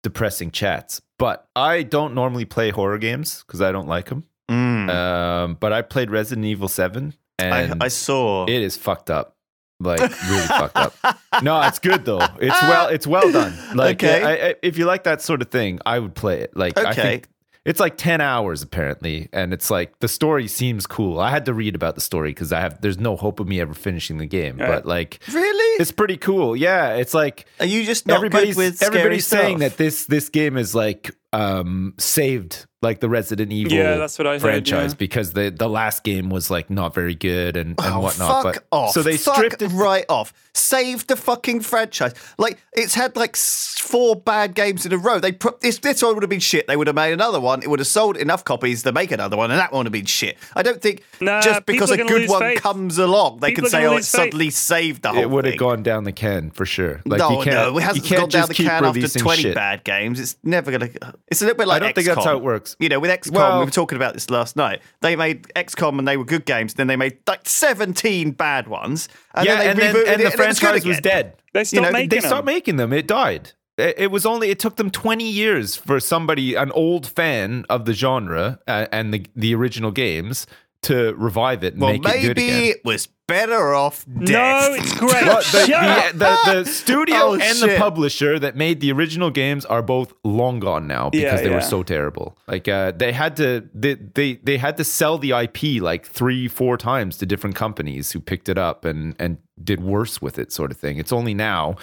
[0.02, 1.02] depressing chats.
[1.18, 4.24] But I don't normally play horror games because I don't like them.
[4.50, 4.88] Mm.
[4.90, 8.44] Um, but I played Resident Evil 7 I, and I saw.
[8.46, 9.34] it is fucked up.
[9.78, 10.94] Like really fucked up.
[11.42, 12.26] No, it's good though.
[12.40, 13.52] It's well it's well done.
[13.76, 14.22] Like Okay.
[14.22, 16.57] I, I, if you like that sort of thing, I would play it.
[16.57, 17.02] Like I Okay.
[17.02, 17.28] think
[17.66, 21.18] it's like 10 hours apparently and it's like the story seems cool.
[21.20, 23.60] I had to read about the story cuz I have there's no hope of me
[23.60, 24.68] ever finishing the game, Right.
[24.68, 25.80] but like really?
[25.82, 26.56] it's pretty cool.
[26.56, 30.06] Yeah, it's like Are you just not everybody's good with scary everybody's saying that this
[30.06, 34.42] this game is like um saved like the Resident Evil Yeah, that's what I heard,
[34.42, 34.96] franchise yeah.
[34.98, 38.42] because the the last game was like not very good and, and Oh, whatnot.
[38.44, 38.92] fuck but off.
[38.92, 39.68] so they Fuck stripped it.
[39.68, 40.32] right off.
[40.54, 42.14] Saved the fucking franchise.
[42.38, 45.18] Like it's had like four bad games in a row.
[45.18, 46.68] They put this this one would have been shit.
[46.68, 47.62] They would have made another one.
[47.62, 49.92] It would have sold enough copies to make another one, and that one would have
[49.92, 50.36] been shit.
[50.54, 52.60] I don't think Nah, just because a good one faith.
[52.62, 55.44] comes along, they People can say, "Oh, it faith." suddenly saved the whole It would
[55.46, 57.00] have gone down the can for sure.
[57.04, 58.84] Like no, you can't, no, it you hasn't can't gone down just the keep can
[58.84, 59.54] after releasing 20 shit.
[59.54, 60.20] bad games.
[60.20, 61.14] It's never going to.
[61.28, 62.76] It's a little bit like I don't think that's how it works.
[62.78, 64.80] You know, with XCOM, Well- we were talking about this last night.
[65.00, 66.74] They made XCOM and they were good games.
[66.74, 69.08] Then they made like 17 bad ones.
[69.34, 71.34] And yeah, then and they then and it the and it was franchise was dead.
[71.52, 72.28] They stopped know, making They them.
[72.28, 72.92] stopped making them.
[72.92, 73.52] It died.
[73.78, 74.50] It, it was only.
[74.50, 79.12] It took them twenty years for somebody, an old fan of the genre uh, and
[79.12, 80.46] the the original games,
[80.82, 82.64] to revive it and Well, make it good maybe again.
[82.70, 84.28] it was better off dead.
[84.30, 85.24] No, it's great.
[85.24, 86.12] Well, the, up.
[86.12, 90.12] the, the, the studio Oh, and the publisher that made the original games are both
[90.22, 92.38] long gone now because Yeah, they were so terrible.
[92.46, 96.46] Like uh, they had to they, they they had to sell the IP like three
[96.46, 100.52] four times to different companies who picked it up and and did worse with it,
[100.52, 100.98] sort of thing.
[100.98, 101.76] It's only now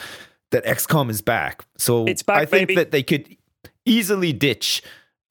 [0.51, 2.75] that XCOM is back, so It's back, I think baby.
[2.75, 3.35] that they could
[3.85, 4.81] easily ditch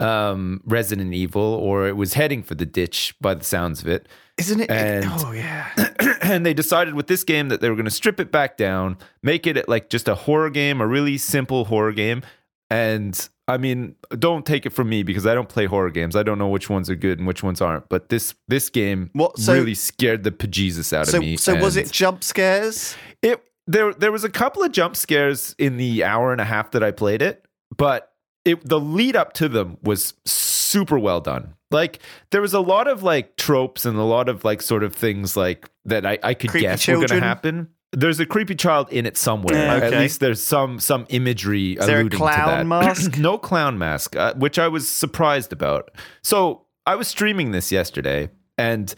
[0.02, 4.08] um, Resident Evil, or it was heading for the ditch by the sounds of it
[4.38, 4.70] Isn't it?
[4.70, 5.68] And- oh, yeah.
[6.22, 8.96] and they decided with this game that they were going to strip it back down,
[9.22, 12.22] make it like just a horror game, a really simple horror game.
[12.70, 16.16] And I mean, don't take it from me because I don't play horror games.
[16.16, 17.88] I don't know which ones are good and which ones aren't.
[17.90, 21.36] But this this game What- so- really scared the bejesus out So, of me.
[21.36, 22.96] so was it jump scares?
[23.20, 26.70] It there there was a couple of jump scares in the hour and a half
[26.72, 27.44] that I played it,
[27.76, 28.11] but
[28.44, 31.54] it the lead up to them was super well done.
[31.70, 34.94] Like there was a lot of like tropes and a lot of like sort of
[34.94, 37.68] things like that I, I could Creepy guess were gonna happen.
[37.94, 39.54] There's a creepy child in it somewhere.
[39.54, 39.86] Yeah.
[39.86, 42.66] At least there's some some imagery Is there a alluding to clown that.
[42.66, 43.18] mask?
[43.18, 45.90] no clown mask, uh, which I was surprised about.
[46.22, 48.94] So I was streaming this yesterday, and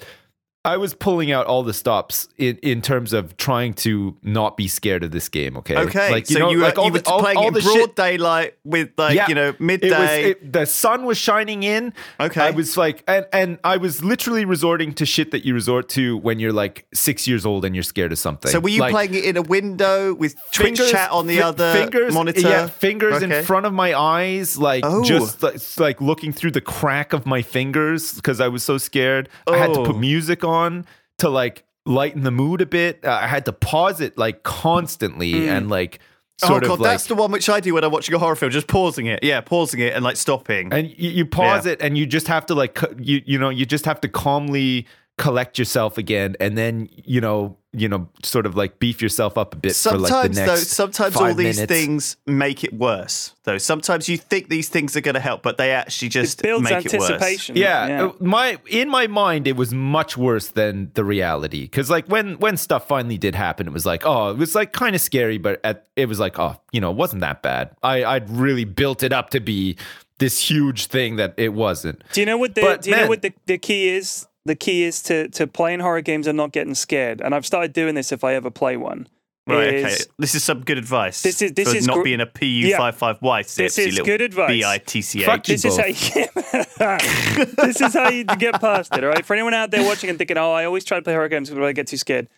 [0.67, 4.67] I was pulling out all the stops in, in terms of trying to not be
[4.67, 5.59] scared of this game.
[5.59, 5.77] Okay.
[5.77, 7.61] Okay, Like so know, you were, like all you were all, playing all in the
[7.61, 9.29] broad shit daylight with like Yeah.
[9.29, 10.31] you know It was midday.
[10.31, 11.93] it, the sun was shining in.
[12.19, 12.41] Okay.
[12.41, 16.17] I was like, and and I was literally resorting to shit that you resort to
[16.17, 18.51] when you're like six years old and you're scared of something.
[18.51, 21.37] so were you Like, playing it in a window with Twitch fingers- chat on the
[21.41, 22.41] fi- other fingers, monitor?
[22.41, 23.41] Yeah, fingers Okay.
[23.41, 25.05] in front of my eyes, like Oh.
[25.05, 29.29] just like, like looking through the crack of my fingers because I was so scared.
[29.47, 29.85] I had to Oh.
[29.85, 30.54] put music on
[31.19, 33.05] to like lighten the mood a bit.
[33.05, 36.01] Uh, I had to pause it like constantly and like
[36.43, 38.19] Oh sort god, of like that's the one which I do when I'm watching a
[38.19, 39.21] horror film, just pausing it.
[39.23, 40.73] Yeah, pausing it and like stopping.
[40.73, 41.73] and you, you pause Yeah.
[41.73, 44.87] it and you just have to like you you know you just have to calmly
[45.17, 49.53] collect yourself again and then you know you know sort of like beef yourself up
[49.55, 51.73] a bit for like sometimes the though, next sometimes all these minutes.
[51.73, 53.35] things make it worse.
[53.45, 56.45] Though sometimes you think these things are going to help, but they actually just It
[56.45, 57.11] builds make it worse.
[57.11, 57.57] anticipation.
[57.57, 62.07] yeah, uh, my in my mind it was much worse than the reality because like
[62.07, 65.01] when when stuff finally did happen it was like oh it was like kind of
[65.01, 68.31] scary but at, it was like oh you know it wasn't that bad i i'd
[68.31, 69.77] really built it up to be
[70.19, 73.09] this huge thing that it wasn't Do you know what the But, Do you know
[73.09, 74.27] what the, the key is?
[74.47, 77.21] The key is to to playing horror games and not getting scared.
[77.21, 79.09] And I've started doing this if I ever play one.
[79.47, 80.11] Right, is- okay.
[80.19, 81.23] This is some good advice.
[81.23, 84.21] This is- this is not gr- being a PU five five Y This is good
[84.23, 84.49] advice.
[84.49, 85.47] B I T C H.
[85.47, 85.95] This is how you
[87.57, 89.05] this is how you get past it.
[89.05, 89.25] All right.
[89.25, 91.51] For anyone out there watching and thinking, "Oh, I always try to play horror games
[91.51, 92.29] but I get too scared,"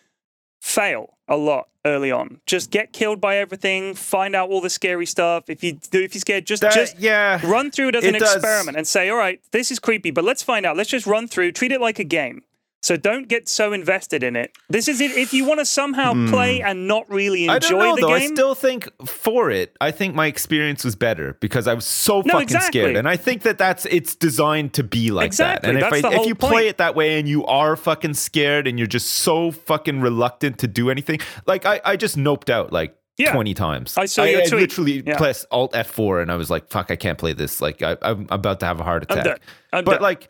[0.59, 2.39] fail a lot early on.
[2.45, 3.93] Just get killed by everything.
[3.93, 5.49] Find out all the scary stuff.
[5.49, 8.13] If you do, if you're scared, just That- just yeah run through it as It
[8.15, 8.35] an does.
[8.35, 10.75] experiment and say, "All right, this is creepy, but let's find out.
[10.77, 11.51] Let's just run through.
[11.53, 12.43] Treat it like a game."
[12.87, 14.57] So don't get so invested in it.
[14.69, 15.11] This is it.
[15.11, 16.29] If you want to somehow hmm.
[16.29, 17.53] play and not really enjoy.
[17.53, 18.17] I don't know the though.
[18.17, 21.83] game, I still think for it, I think my experience was better because I was
[21.83, 22.79] so No, fucking exactly.
[22.79, 25.83] scared, and I think that that's it's designed to be like Exactly, that.
[25.83, 26.65] And if, I, if you play point.
[26.67, 30.67] it that way and you are fucking scared and you're just so fucking reluctant to
[30.67, 32.95] do anything, like I, I just noped out like.
[33.19, 33.33] Yeah.
[33.33, 33.97] 20 times.
[33.97, 34.61] I saw your tweet.
[34.61, 35.17] literally Yeah.
[35.17, 37.59] pressed Alt F4 and I was like, fuck, I can't play this.
[37.59, 39.41] Like, I, I'm about to have a heart I'm attack.
[39.73, 40.01] I'm but done.
[40.03, 40.29] like,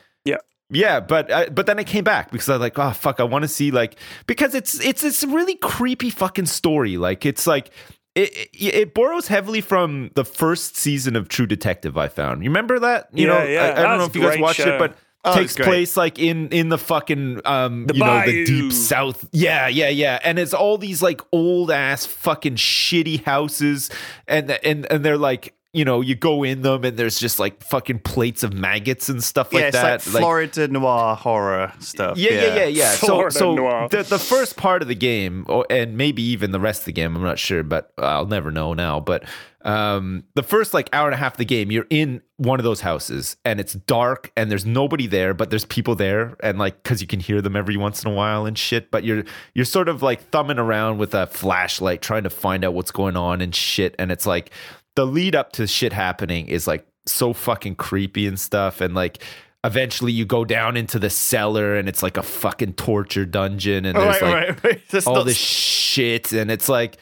[0.69, 0.99] yeah.
[0.99, 3.43] but uh, but then I came back because I was like, oh fuck, I want
[3.43, 6.97] to see like because it's it's it's a really creepy fucking story.
[6.97, 7.71] Like it's like
[8.15, 11.97] it, it it borrows heavily from the first season of True Detective.
[11.97, 12.43] I found.
[12.43, 13.09] You remember that?
[13.13, 13.61] You Yeah, know, yeah.
[13.63, 14.75] I, I don't know if you guys watched show.
[14.75, 14.97] it, but.
[15.25, 18.31] Oh, takes place like in in the fucking um The you know bayou.
[18.31, 23.25] the deep south yeah yeah yeah and it's all these like old ass fucking shitty
[23.25, 23.89] houses
[24.27, 27.61] and and and they're like you know you go in them and there's just like
[27.61, 32.17] fucking plates of maggots and stuff like yeah, it's that like Florida noir horror stuff.
[32.17, 32.91] yeah, yeah, yeah, yeah.
[32.91, 36.81] So, so the the first part of the game, or, and maybe even the rest
[36.81, 38.99] of the game, I'm not sure, but I'll never know now.
[38.99, 39.25] But
[39.63, 42.63] um, the first like hour and a half of the game, you're in one of
[42.63, 46.81] those houses, and it's dark, and there's nobody there, but there's people there, and like
[46.81, 48.89] because you can hear them every once in a while and shit.
[48.89, 52.73] But you're you're sort of like thumbing around with a flashlight, trying to find out
[52.73, 54.51] what's going on and shit, and it's like
[54.97, 59.23] the lead up to shit happening is like so fucking creepy and stuff and like
[59.63, 63.95] eventually you go down into the cellar and it's like a fucking torture dungeon and
[63.95, 65.05] there's right, like right, right.
[65.07, 66.97] All not- this shit and it's like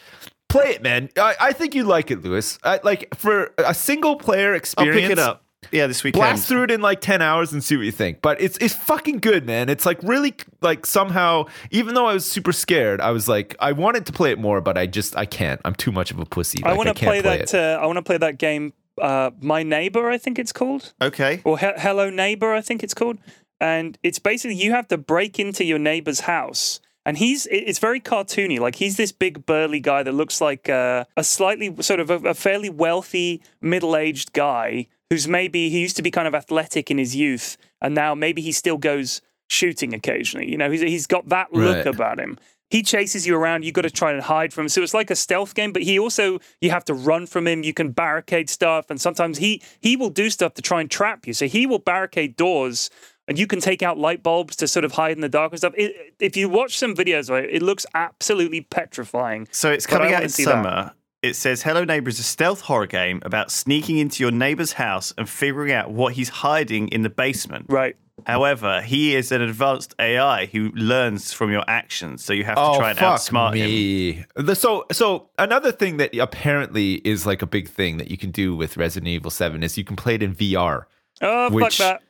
[0.49, 4.17] play it man i, I think you like it lewis I, like for a single
[4.17, 5.44] player I'll experience pick it up.
[5.71, 6.21] Yeah, this weekend.
[6.21, 8.73] blast through it in like 10 hours and see what you think but it's it's
[8.73, 13.11] fucking good man it's like really like somehow even though i was super scared i
[13.11, 15.91] was like i wanted to play it more but i just i can't i'm too
[15.91, 17.53] much of a pussy I Like, want to can't play, that.
[17.53, 18.73] Uh, I want to play that game.
[19.01, 21.41] Uh, My neighbor, I think it's called, Okay.
[21.43, 23.17] or he- Hello Neighbor, I think it's called.
[23.59, 26.79] And it's basically you have to break into your neighbor's house.
[27.05, 28.57] And he's it's very cartoony.
[28.59, 32.15] Like he's this big burly guy that looks like uh, a slightly sort of a,
[32.29, 36.89] a fairly wealthy middle aged guy who's maybe he used to be kind of athletic
[36.91, 40.49] in his youth, and now maybe he still goes shooting occasionally.
[40.49, 41.85] You know, he's he's got that look Right.
[41.87, 42.37] about him.
[42.71, 43.63] He chases you around.
[43.63, 44.69] You've got to try and hide from him.
[44.69, 45.71] So it's like a stealth game.
[45.71, 47.63] But he also you have to run from him.
[47.63, 51.27] You can barricade stuff, and sometimes he he will do stuff to try and trap
[51.27, 51.33] you.
[51.33, 52.89] So he will barricade doors,
[53.27, 55.59] and you can take out light bulbs to sort of hide in the dark and
[55.59, 55.73] stuff.
[55.77, 59.47] It, if you watch some videos, right, it looks absolutely petrifying.
[59.51, 60.51] So it's coming out in see that.
[60.51, 60.93] summer.
[61.25, 65.13] It says Hello Neighbor is a stealth horror game about sneaking into your neighbor's house
[65.17, 67.65] and figuring out what he's hiding in the basement.
[67.67, 67.95] Right.
[68.27, 72.61] However, he is an advanced AI who learns from your actions, so you have to
[72.61, 73.65] Oh try and fuck outsmart him.
[73.69, 74.25] me!
[74.35, 78.31] The- so so another thing that apparently is like a big thing that you can
[78.31, 80.83] do with Resident Evil Seven is you can play it in VR.
[81.21, 82.03] Oh Which- fuck that!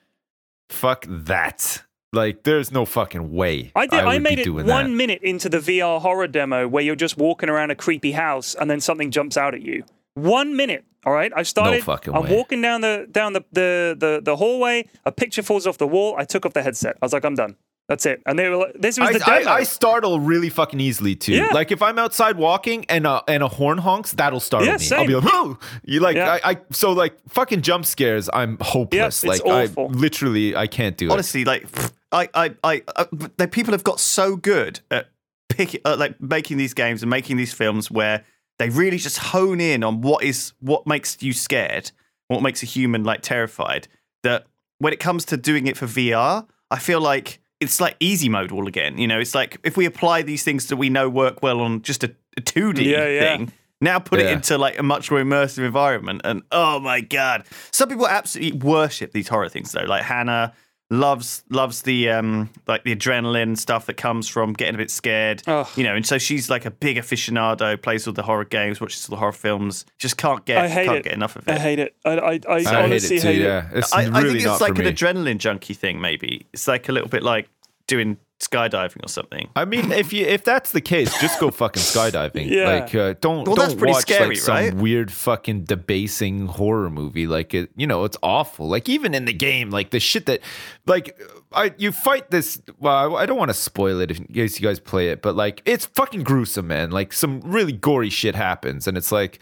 [0.69, 1.83] Fuck that!
[2.15, 3.71] Like there's no fucking way.
[3.75, 3.99] I did.
[3.99, 4.95] I, would be made it doing one that.
[4.95, 8.69] minute into the VR horror demo where you're just walking around a creepy house and
[8.69, 9.83] then something jumps out at you.
[10.15, 10.85] One minute.
[11.05, 11.31] All right.
[11.35, 11.83] I started.
[11.83, 12.35] fucking I'm way.
[12.35, 14.87] walking down the down the, the the the hallway.
[15.05, 16.15] A picture falls off the wall.
[16.17, 16.95] I took off the headset.
[17.01, 17.57] I was like, I'm done.
[17.87, 18.23] That's it.
[18.25, 19.49] And they were like, this was I, the demo.
[19.49, 21.33] I, I startle really fucking easily too.
[21.33, 21.49] Yeah.
[21.53, 24.89] Like if I'm outside walking and a, and a horn honks, that'll startle Yeah, me.
[24.91, 26.39] I'll be like, "Whoa!" You like Yeah.
[26.43, 28.27] I, I so like fucking jump scares.
[28.33, 29.23] I'm hopeless.
[29.23, 29.89] it's like awful.
[29.91, 31.11] I literally I can't do it.
[31.11, 31.67] honestly, like
[32.15, 33.05] I, I, I, I
[33.37, 35.09] the people have got so good at
[35.49, 38.23] picking, uh, like making these games and making these films where
[38.57, 41.91] they really just hone in on what is what makes you scared,
[42.29, 43.87] what makes a human like terrified.
[44.23, 44.45] That
[44.79, 48.51] when it comes to doing it for VR, I feel like it's like easy mode
[48.51, 48.97] all again.
[48.97, 51.81] You know, it's like if we apply these things that we know work well on
[51.81, 53.37] just a, a 2D Yeah, yeah.
[53.37, 53.51] thing.
[53.81, 57.89] Now put it into like a much more immersive environment, and oh my god, some
[57.89, 59.83] people absolutely worship these horror things though.
[59.83, 60.53] Like Hannah
[60.91, 65.41] loves loves the um like the adrenaline stuff that comes from getting a bit scared,
[65.47, 65.67] Ugh.
[65.75, 65.95] you know.
[65.95, 69.19] And so she's like a big aficionado, plays all the horror games, watches all the
[69.19, 69.85] horror films.
[69.97, 71.03] Just can't get I hate can't it.
[71.05, 71.95] get enough of it I hate it.
[72.05, 73.27] I, I, I, I hate honestly it too.
[73.27, 73.45] hate it.
[73.45, 74.91] yeah, it's I, really I think not it's like an me.
[74.91, 75.99] adrenaline junkie thing.
[76.01, 77.49] Maybe it's like a little bit like
[77.87, 79.49] doing skydiving or something.
[79.55, 82.49] I mean, if you if that's the case, just go fucking skydiving.
[82.49, 82.79] Yeah.
[82.79, 84.73] Like, uh, don't Well, don't watch scary, like some right?
[84.73, 87.27] weird fucking debasing horror movie.
[87.27, 88.67] Like, it, you know, it's awful.
[88.67, 90.41] Like even in the game, like the shit that,
[90.85, 91.19] like,
[91.53, 92.61] I you fight this.
[92.79, 95.35] Well, I I don't want to spoil it in case you guys play it, but
[95.35, 96.91] like, it's fucking gruesome, man.
[96.91, 99.39] Like some really gory shit happens, and it's like.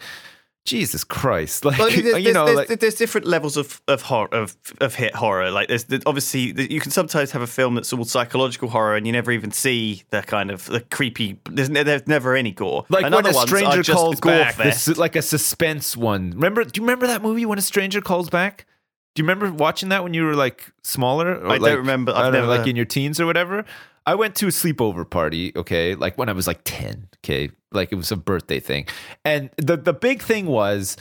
[0.64, 1.64] Jesus Christ!
[1.64, 4.28] Like Well, I mean, there's, you know, there's, like, there's different levels of of horror
[4.32, 5.50] of of hit horror.
[5.50, 9.06] Like there's the, obviously you can sometimes have a film that's all psychological horror, and
[9.06, 11.38] you never even see the kind of the creepy.
[11.50, 12.86] There's, there's never any gore.
[12.88, 16.30] Like and when a stranger calls gore back, this like a suspense one.
[16.30, 16.64] Remember?
[16.64, 18.66] Do you remember that movie when a stranger calls back?
[19.14, 21.36] Do you remember watching that when you were like smaller?
[21.36, 22.12] Or I don't remember.
[22.12, 23.64] I I've don't know, like in your teens or whatever.
[24.06, 25.52] I went to a sleepover party.
[25.56, 27.08] Okay, like when I was like ten.
[27.24, 28.86] Okay, like it was a birthday thing,
[29.24, 30.96] and the the big thing was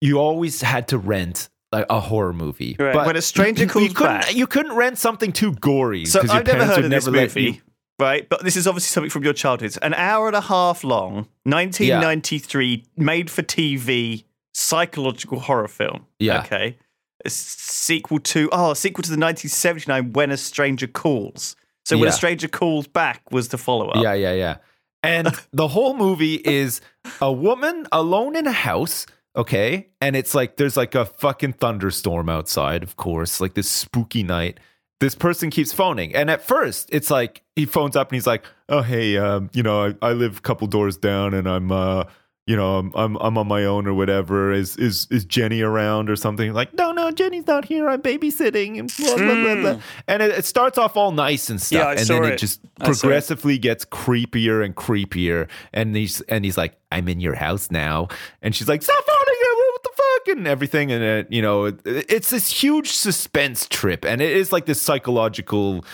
[0.00, 1.48] you always had to rent.
[1.72, 2.94] Like a horror movie, Right.
[2.94, 6.04] but When a stranger you- calls you couldn't, back- you couldn't rent something too gory.
[6.06, 7.62] So I've never heard of this never you- movie,
[7.98, 8.26] right?
[8.28, 9.76] But this is obviously something from your childhood.
[9.82, 16.06] An hour and a half long, 1993, made for TV psychological horror film.
[16.18, 16.40] Yeah.
[16.42, 16.78] Okay.
[17.24, 21.56] A sequel to oh, a sequel to the 1979 When a Stranger Calls.
[21.86, 22.10] So when Yeah.
[22.10, 24.02] a stranger calls back was the follow up.
[24.02, 24.56] Yeah, yeah, yeah.
[25.04, 26.80] And the whole movie is
[27.20, 29.06] a woman alone in a house,
[29.36, 29.86] okay?
[30.00, 34.58] And it's like there's like a fucking thunderstorm outside, of course, like this spooky night.
[34.98, 36.12] This person keeps phoning.
[36.12, 39.62] And at first, it's like he phones up and he's like, "Oh, hey, um, you
[39.62, 42.04] know, I, I live a couple doors down and I'm uh
[42.46, 44.52] you know, I'm, I'm I'm on my own or whatever.
[44.52, 46.52] Is is is Jenny around or something?
[46.52, 47.88] Like, no, no, Jenny's not here.
[47.88, 49.54] I'm babysitting and blah blah blah.
[49.56, 49.72] blah.
[49.74, 49.80] Hmm.
[50.06, 52.38] And it, it starts off all nice and stuff, Yeah, and then it, it.
[52.38, 52.86] just I it.
[52.86, 55.48] progressively gets creepier and creepier.
[55.72, 58.06] And he's and he's like, "I'm in your house now,"
[58.42, 59.56] and she's like, "Stop phoning him!
[59.72, 64.04] What the fuck?" And everything, and it, you know, it, it's this huge suspense trip,
[64.04, 65.84] and it is like this psychological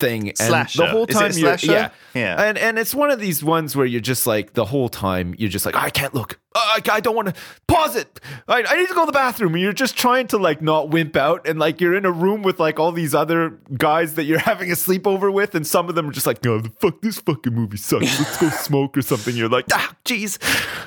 [0.00, 0.28] thing.
[0.30, 0.78] And Slasher.
[0.82, 1.72] the whole Is it a time, you're, slasher?
[1.72, 2.42] yeah, Yeah.
[2.42, 5.48] and and it's one of these ones where you're just like the whole time you're
[5.50, 6.39] just like oh, I can't look.
[6.54, 7.34] I, I don't want to
[7.68, 8.18] pause it.
[8.48, 9.54] I, I need to go to the bathroom.
[9.54, 12.42] And you're just trying to like not wimp out, and like you're in a room
[12.42, 15.94] with like all these other guys that you're having a sleepover with, and some of
[15.94, 18.18] them are just like, no, the fuck, this fucking movie sucks.
[18.18, 19.36] Let's go smoke or something.
[19.36, 20.38] You're like, ah, jeez,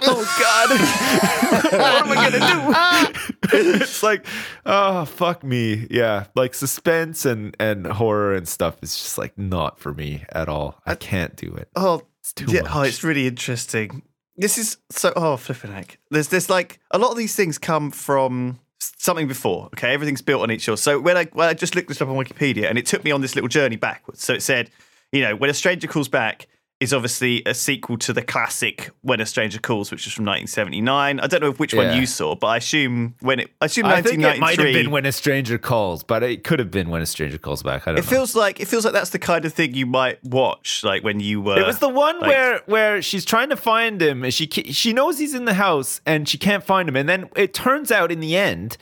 [0.01, 0.24] oh
[1.72, 3.57] god, what am I gonna do?
[3.57, 4.26] it's like,
[4.66, 6.26] oh fuck me, yeah.
[6.36, 10.82] Like suspense and and horror and stuff is just like not for me at all.
[10.86, 11.70] I can't do it.
[11.76, 12.72] Oh, It's too yeah, much.
[12.74, 14.01] oh, it's really interesting.
[14.36, 16.00] This is so oh flipping heck.
[16.10, 19.66] There's there's like a lot of these things come from something before.
[19.68, 20.78] Okay, everything's built on each other.
[20.78, 23.12] So when I when I just looked this up on Wikipedia and it took me
[23.12, 24.24] on this little journey backwards.
[24.24, 24.70] So it said,
[25.12, 26.48] you know, when a stranger calls back
[26.84, 31.20] is obviously a sequel to the classic When a Stranger Calls, which is from 1979.
[31.20, 31.90] I don't know which Yeah.
[31.90, 34.40] one you saw, but I assume when it I assume I think it might have
[34.42, 34.84] 1993.
[34.84, 37.88] been when a stranger calls, but it could have been when a stranger calls back.
[37.88, 38.10] I don't it know.
[38.10, 41.20] feels like it feels like that's the kind of thing you might watch, like when
[41.20, 41.58] you were.
[41.60, 44.94] it was the one like- where where she's trying to find him, and she she
[44.94, 48.12] knows he's in the house, and she can't find him, and then it turns out
[48.12, 48.78] in the end.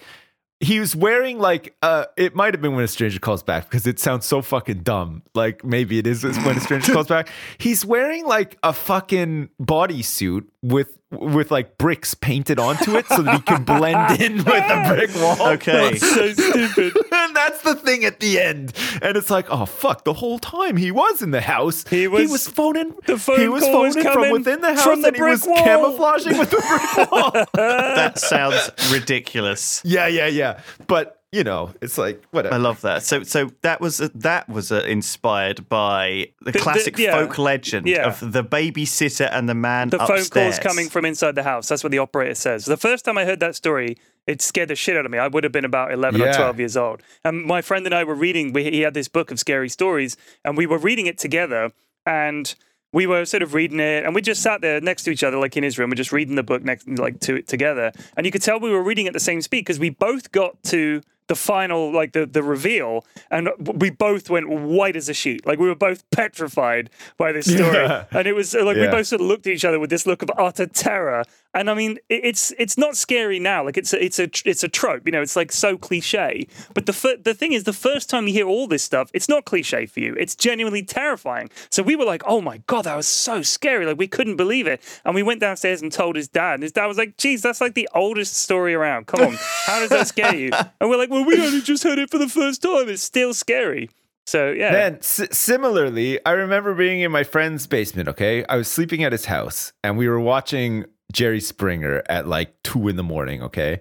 [0.62, 3.88] He was wearing like uh it might have been when a stranger calls back because
[3.88, 5.24] it sounds so fucking dumb.
[5.34, 7.30] Like maybe it is when a stranger calls back.
[7.58, 13.36] He's wearing like a fucking bodysuit with with like bricks painted onto it so that
[13.36, 15.50] he can blend in with the brick wall.
[15.54, 15.96] Okay.
[15.98, 16.94] so stupid.
[17.12, 18.74] and that's the thing at the end.
[19.02, 20.04] And it's like, oh fuck!
[20.06, 22.94] The whole time he was in the house, He was- phoning.
[23.06, 25.16] the phone he was call was phoning coming from within the house, from the and
[25.16, 25.64] he was wall.
[25.64, 27.32] camouflaging with the brick wall.
[27.54, 29.82] that sounds ridiculous.
[29.86, 30.60] yeah, yeah, yeah.
[30.88, 32.56] But you know, it's like whatever.
[32.56, 33.04] I love that.
[33.04, 37.12] So, so that was uh, that was uh, inspired by the, the- classic yeah.
[37.14, 38.08] folk legend Yeah.
[38.08, 41.70] of the babysitter and the man The phone calls coming from inside the house.
[41.70, 42.66] That's what the operator says.
[42.66, 43.96] The first time I heard that story,
[44.28, 45.18] it scared the shit out of me.
[45.20, 47.02] I would have been about 11 or 12 years old.
[47.24, 50.18] And my friend and I were reading, we, he had this book of scary stories,
[50.44, 51.72] and we were reading it together.
[52.06, 52.54] And
[52.94, 55.38] we were sort of reading it, and we just sat there next to each other,
[55.38, 57.94] like in his room, we're just reading the book next, like to it together.
[58.18, 60.62] And you could tell we were reading at the same speed because we both got
[60.64, 61.02] to
[61.32, 63.50] the final, like the the reveal, and
[63.84, 65.46] we both went white as a sheet.
[65.46, 68.06] Like we were both petrified by this story, Yeah.
[68.12, 70.22] and it was like we both sort of looked at each other with this look
[70.22, 71.24] of utter terror.
[71.54, 73.66] And I mean, it's it's not scary now.
[73.66, 75.04] Like it's a, it's a it's a trope.
[75.06, 76.48] You know, it's like so cliche.
[76.74, 79.28] But the fir- the thing is, the first time you hear all this stuff, it's
[79.28, 80.16] not cliche for you.
[80.18, 81.50] It's genuinely terrifying.
[81.70, 83.86] So we were like, oh my god, that was so scary.
[83.86, 84.82] Like we couldn't believe it.
[85.04, 86.54] And we went downstairs and told his dad.
[86.56, 89.08] And his dad was like, geez, that's like the oldest story around.
[89.08, 90.52] Come on, how does that scare you?
[90.80, 92.88] And we're like, well, we only just heard it for the first time.
[92.90, 93.90] It's still scary.
[94.26, 94.72] So yeah.
[94.72, 98.08] Then, s- similarly, I remember being in my friend's basement.
[98.10, 102.62] Okay, I was sleeping at his house, and we were watching Jerry Springer at like
[102.64, 103.42] two in the morning.
[103.44, 103.80] Okay,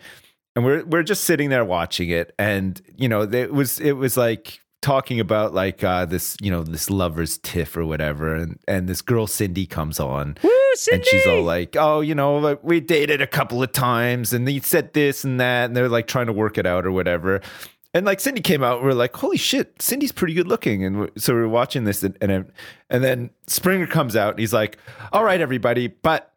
[0.56, 4.16] and we're we're just sitting there watching it, and you know, it was it was
[4.16, 8.88] like talking about like uh, this, you know, this lovers tiff or whatever, and and
[8.88, 10.50] this girl Cindy comes on, Woo,
[10.92, 14.48] and she's all like, "Oh, you know, like, we dated a couple of times, and
[14.48, 17.40] he said this and that, and they're like trying to work it out or whatever."
[17.92, 21.00] And like Cindy came out, and we're like, "Holy shit, Cindy's pretty good looking." And
[21.00, 22.50] we- so we we're watching this, and and,
[22.88, 24.78] and then Springer comes out, and he's like,
[25.12, 26.29] "All right, everybody, but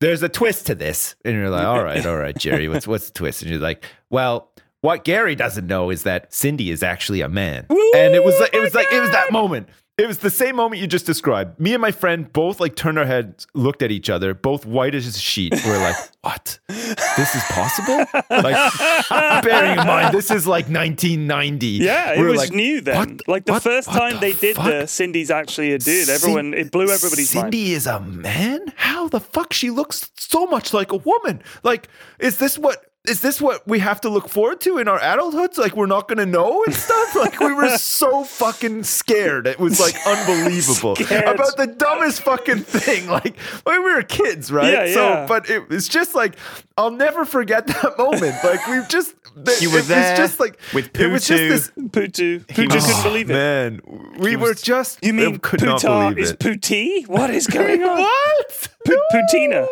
[0.00, 3.06] there's a twist to this." And you're like, "All right, all right, Jerry, what's what's
[3.06, 4.49] the twist?" And you're like, "Well."
[4.82, 8.54] What Gary doesn't know is that Cindy is actually a man, and it was like
[8.54, 9.68] it was like it was that moment.
[9.98, 11.60] It was the same moment you just described.
[11.60, 14.94] Me and my friend both like turned our heads, looked at each other, both white
[14.94, 15.52] as a sheet.
[15.66, 16.58] We're like, "What?
[16.68, 18.72] This is possible?" Like,
[19.44, 21.66] bearing in mind this is like 1990.
[21.66, 22.96] Yeah, it We're was like, new then.
[22.96, 23.28] "What?
[23.28, 23.62] Like the What?
[23.62, 24.64] first What time the they did fuck?
[24.64, 26.08] the Cindy's actually a dude.
[26.08, 27.52] Everyone, it blew everybody's mind.
[27.52, 28.72] Cindy is a man?
[28.76, 31.42] How the fuck she looks so much like a woman?
[31.62, 34.98] Like, is this what is this what we have to look forward to in our
[34.98, 35.56] adulthoods?
[35.56, 37.14] Like we're not gonna know and stuff?
[37.16, 39.46] Like we were so fucking scared.
[39.46, 40.92] It was like unbelievable.
[40.92, 43.08] About the dumbest fucking thing.
[43.08, 44.72] Like when we were kids, right?
[44.88, 45.26] Yeah, so yeah.
[45.26, 46.36] but it was just like
[46.76, 48.36] I'll never forget that moment.
[48.44, 49.14] Like we've just
[49.62, 51.72] You were it there was just like with it was just this.
[51.74, 52.44] He Putu
[52.74, 53.32] was- couldn't believe it.
[53.32, 53.80] Man,
[54.18, 56.38] we were just You mean could not believe is it.
[56.38, 57.06] Puti?
[57.08, 57.98] What is going on?
[57.98, 58.68] What?
[58.84, 59.66] Pu- Putina.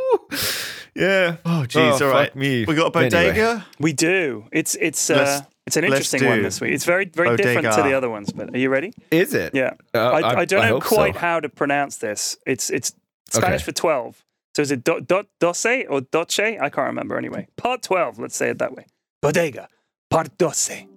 [0.99, 1.37] Yeah.
[1.45, 2.37] Oh, jeez, all fuck right.
[2.37, 2.65] me.
[2.65, 3.11] We got a Anyway.
[3.11, 3.67] bodega.
[3.79, 4.47] We do.
[4.53, 6.73] It's it's uh, it's an interesting one this week.
[6.73, 8.33] It's very very different to the other ones.
[8.33, 8.93] But are you ready?
[9.11, 9.55] Is it?
[9.55, 9.75] Yeah.
[9.95, 11.21] Uh, I, I, don't know quite so.
[11.21, 12.37] how to pronounce this.
[12.47, 12.95] It's it's
[13.31, 13.65] Spanish Okay.
[13.65, 14.25] for twelve.
[14.57, 16.41] So is it do, do, doce or doce?
[16.41, 17.47] I can't remember anyway.
[17.57, 18.19] Part twelve.
[18.19, 18.87] Let's say it that way.
[19.23, 19.69] Bodega.
[20.11, 20.89] Part doce.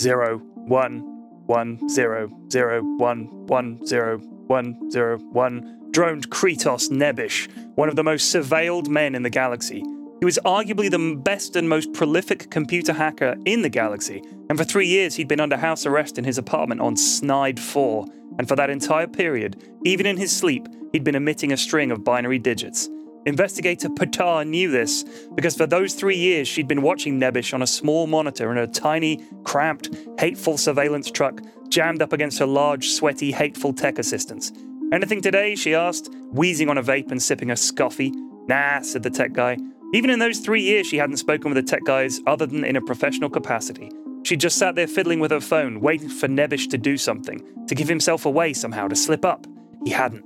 [0.00, 1.00] Zero one
[1.46, 5.90] one zero zero one one zero one zero one.
[5.90, 9.82] Droned Kretos Nebish, one of the most surveilled men in the galaxy.
[10.18, 14.64] He was arguably the best and most prolific computer hacker in the galaxy, and for
[14.64, 18.06] three years he'd been under house arrest in his apartment on Snide 4.
[18.38, 22.04] And for that entire period, even in his sleep, he'd been emitting a string of
[22.04, 22.90] binary digits.
[23.26, 25.04] Investigator Patar knew this
[25.34, 28.68] because for those three years she'd been watching Nebish on a small monitor in a
[28.68, 34.52] tiny, cramped, hateful surveillance truck jammed up against her large, sweaty, hateful tech assistants.
[34.92, 35.56] Anything today?
[35.56, 38.12] she asked, wheezing on a vape and sipping a scoffy.
[38.46, 39.56] Nah, said the tech guy.
[39.92, 42.76] Even in those three years, she hadn't spoken with the tech guys other than in
[42.76, 43.90] a professional capacity.
[44.22, 47.74] She just sat there fiddling with her phone, waiting for Nebish to do something, to
[47.74, 49.46] give himself away somehow, to slip up.
[49.84, 50.24] He hadn't.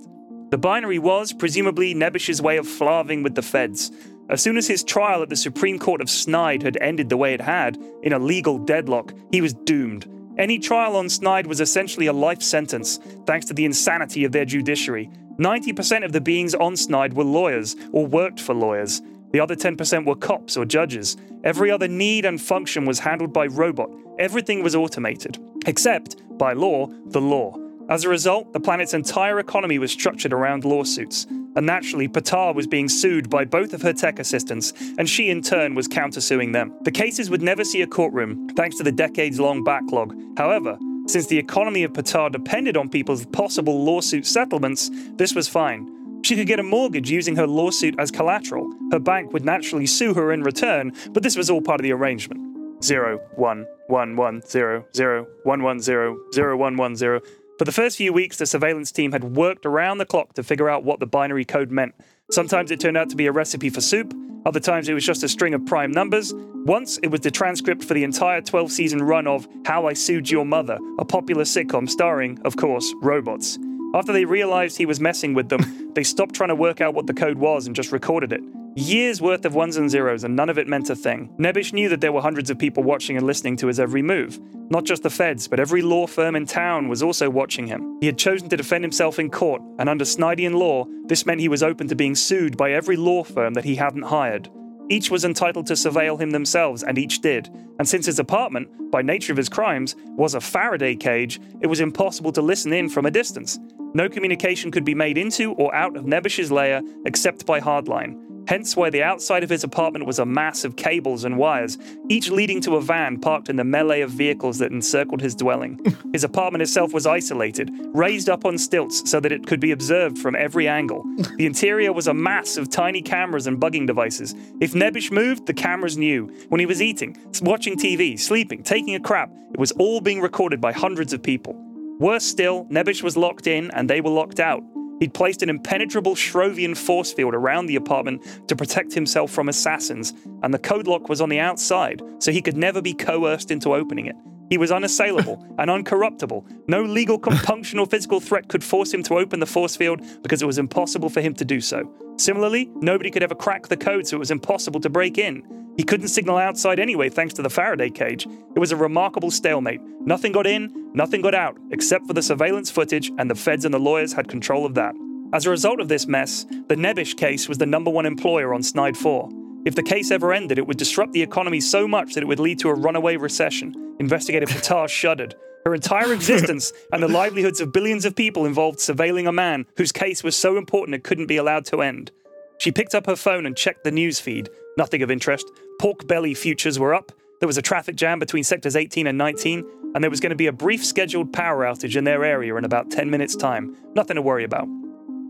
[0.50, 3.92] The binary was, presumably, Nebish's way of flarving with the feds.
[4.28, 7.34] As soon as his trial at the Supreme Court of Snide had ended the way
[7.34, 10.08] it had, in a legal deadlock, he was doomed.
[10.38, 14.44] Any trial on Snide was essentially a life sentence, thanks to the insanity of their
[14.44, 15.08] judiciary.
[15.38, 19.02] 90% of the beings on Snide were lawyers or worked for lawyers.
[19.32, 21.16] The other 10% were cops or judges.
[21.44, 23.90] Every other need and function was handled by robot.
[24.18, 25.38] Everything was automated.
[25.66, 27.56] Except, by law, the law.
[27.90, 31.26] As a result, the planet's entire economy was structured around lawsuits.
[31.56, 35.42] And naturally, Patar was being sued by both of her tech assistants, and she in
[35.42, 36.72] turn was countersuing them.
[36.82, 40.14] The cases would never see a courtroom, thanks to the decades long backlog.
[40.36, 46.22] However, since the economy of Patar depended on people's possible lawsuit settlements, this was fine.
[46.22, 48.72] She could get a mortgage using her lawsuit as collateral.
[48.92, 51.92] Her bank would naturally sue her in return, but this was all part of the
[51.92, 52.84] arrangement.
[52.84, 57.20] Zero, one, one, one, zero, zero, one, one, zero, zero, one, one, zero.
[57.60, 60.70] For the first few weeks, the surveillance team had worked around the clock to figure
[60.70, 61.94] out what the binary code meant.
[62.30, 64.14] Sometimes it turned out to be a recipe for soup,
[64.46, 66.32] Other times it was just a string of prime numbers.
[66.64, 70.30] Once it was the transcript for the entire 12 season run of How I Sued
[70.30, 73.58] Your Mother, a popular sitcom starring, of course, robots.
[73.94, 77.06] After they realized he was messing with them, they stopped trying to work out what
[77.06, 78.40] the code was and just recorded it.
[78.76, 81.34] Years worth of ones and zeros, and none of it meant a thing.
[81.38, 84.38] Nebish knew that there were hundreds of people watching and listening to his every move.
[84.70, 87.98] Not just the feds, but every law firm in town was also watching him.
[88.00, 91.48] He had chosen to defend himself in court, and under Snydian law, this meant he
[91.48, 94.48] was open to being sued by every law firm that he hadn't hired.
[94.88, 97.48] Each was entitled to surveil him themselves, and each did.
[97.80, 101.80] And since his apartment, by nature of his crimes, was a Faraday cage, it was
[101.80, 103.58] impossible to listen in from a distance.
[103.94, 108.29] No communication could be made into or out of Nebish's lair except by hardline.
[108.48, 111.78] Hence why the outside of his apartment was a mass of cables and wires,
[112.08, 115.78] each leading to a van parked in the melee of vehicles that encircled his dwelling.
[116.12, 120.18] his apartment itself was isolated, raised up on stilts so that it could be observed
[120.18, 121.04] from every angle.
[121.40, 124.34] The interior was a mass of tiny cameras and bugging devices.
[124.60, 126.26] If Nebish moved, the cameras knew.
[126.48, 130.60] When he was eating, watching TV, sleeping, taking a crap, it was all being recorded
[130.60, 131.54] by hundreds of people.
[131.98, 134.62] Worse still, Nebish was locked in and they were locked out.
[135.00, 140.12] He'd placed an impenetrable Shrovian force field around the apartment to protect himself from assassins,
[140.42, 143.74] and the code lock was on the outside, so he could never be coerced into
[143.74, 144.16] opening it.
[144.50, 146.44] He was unassailable and uncorruptible.
[146.68, 150.42] No legal compunction or physical threat could force him to open the force field because
[150.42, 151.88] it was impossible for him to do so.
[152.18, 155.44] Similarly, nobody could ever crack the code, so it was impossible to break in.
[155.76, 158.26] He couldn't signal outside anyway, thanks to the Faraday cage.
[158.26, 159.80] It was a remarkable stalemate.
[160.00, 163.72] Nothing got in, nothing got out, except for the surveillance footage, and the feds and
[163.72, 164.94] the lawyers had control of that.
[165.32, 168.64] As a result of this mess, the Nebish case was the number one employer on
[168.64, 169.28] Snide 4.
[169.64, 172.40] If the case ever ended, it would disrupt the economy so much that it would
[172.40, 173.94] lead to a runaway recession.
[173.98, 175.34] Investigator Patar shuddered.
[175.66, 179.92] Her entire existence and the livelihoods of billions of people involved surveilling a man whose
[179.92, 182.10] case was so important it couldn't be allowed to end.
[182.58, 184.48] She picked up her phone and checked the news feed.
[184.78, 185.50] Nothing of interest.
[185.78, 187.12] Pork belly futures were up.
[187.40, 190.36] There was a traffic jam between sectors 18 and 19, and there was going to
[190.36, 193.76] be a brief scheduled power outage in their area in about 10 minutes' time.
[193.94, 194.68] Nothing to worry about.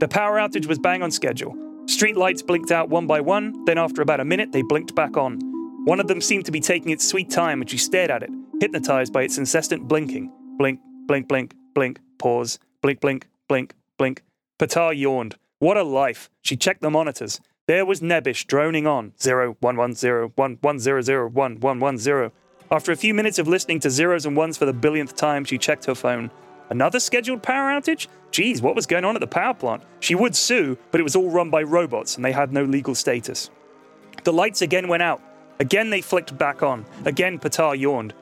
[0.01, 1.57] The power outage was bang on schedule.
[1.87, 5.17] Street lights blinked out one by one, then after about a minute, they blinked back
[5.17, 5.39] on.
[5.85, 8.31] One of them seemed to be taking its sweet time, and she stared at it,
[8.61, 10.31] hypnotized by its incessant blinking.
[10.59, 14.23] Blink, blink, blink, blink, pause, blink, blink, blink, blink.
[14.59, 15.37] Patar yawned.
[15.59, 16.31] What a life.
[16.43, 17.41] She checked the monitors.
[17.67, 19.13] There was Nebish droning on.
[19.21, 22.33] Zero, one, one, zero, one, one, zero, zero, one, one, one, zero.
[22.71, 25.59] After a few minutes of listening to zeros and ones for the billionth time, she
[25.59, 26.31] checked her phone.
[26.71, 28.07] Another scheduled power outage?
[28.31, 29.83] Geez, what was going on at the power plant?
[29.99, 32.95] She would sue, but it was all run by robots and they had no legal
[32.95, 33.51] status.
[34.25, 35.21] The lights again went out.
[35.59, 36.87] Again they flicked back on.
[37.05, 38.15] Again Patar yawned.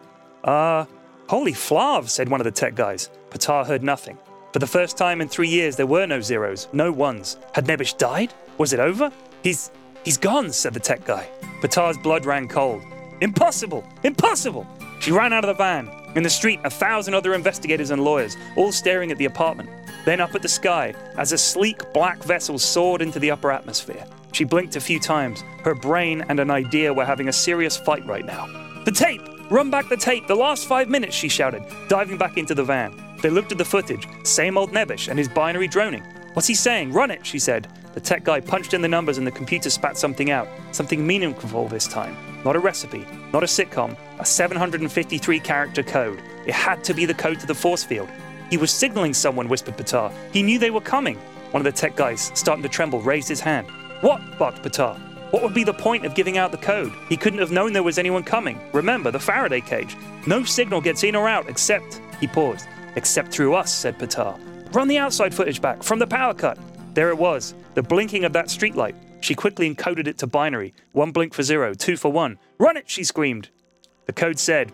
[0.43, 0.87] Uh,
[1.29, 3.11] holy flav, said one of the tech guys.
[3.31, 4.19] Patar heard nothing.
[4.53, 7.37] For the first time in three years, there were no zeros, no ones.
[7.53, 8.33] Had Nebish died?
[8.57, 9.13] Was it over?
[9.43, 9.71] He's.
[10.05, 11.29] he's gone, said the tech guy.
[11.61, 12.83] Patar's blood ran cold.
[13.21, 13.85] Impossible!
[14.05, 14.67] Impossible!
[15.01, 15.91] She ran out of the van.
[16.19, 19.71] In the street, a thousand other investigators and lawyers, all staring at the apartment.
[20.05, 24.05] Then up at the sky, as a sleek black vessel soared into the upper atmosphere.
[24.33, 25.45] She blinked a few times.
[25.63, 28.49] Her brain and an idea were having a serious fight right now.
[28.85, 29.23] The tape!
[29.49, 30.27] Run back the tape!
[30.27, 33.01] The last five minutes, she shouted, diving back into the van.
[33.23, 34.09] They looked at the footage.
[34.25, 36.03] Same old Nebish and his binary droning.
[36.33, 36.93] What's he saying?
[36.93, 37.69] Run it, she said.
[37.95, 40.49] The tech guy punched in the numbers and the computer spat something out.
[40.73, 42.17] Something meaningful this time.
[42.45, 46.23] Not a recipe, not a sitcom, a 753 character code.
[46.47, 48.09] It had to be the code to the force field.
[48.51, 50.13] He was signaling someone, whispered Patar.
[50.33, 51.17] He knew they were coming.
[51.51, 53.67] One of the tech guys, starting to tremble, raised his hand.
[54.01, 54.39] What?
[54.39, 54.99] barked Patar.
[55.31, 56.93] What would be the point of giving out the code?
[57.09, 58.59] He couldn't have known there was anyone coming.
[58.73, 59.97] Remember, the Faraday cage.
[60.27, 62.01] No signal gets in or out except.
[62.19, 62.67] He paused.
[62.97, 64.39] Except through us, said Patar.
[64.75, 66.59] Run the outside footage back from the power cut.
[66.95, 68.95] There it was, the blinking of that streetlight.
[69.21, 72.39] She quickly encoded it to binary one blink for zero, two for one.
[72.59, 73.49] Run it, she screamed.
[74.07, 74.73] The code said,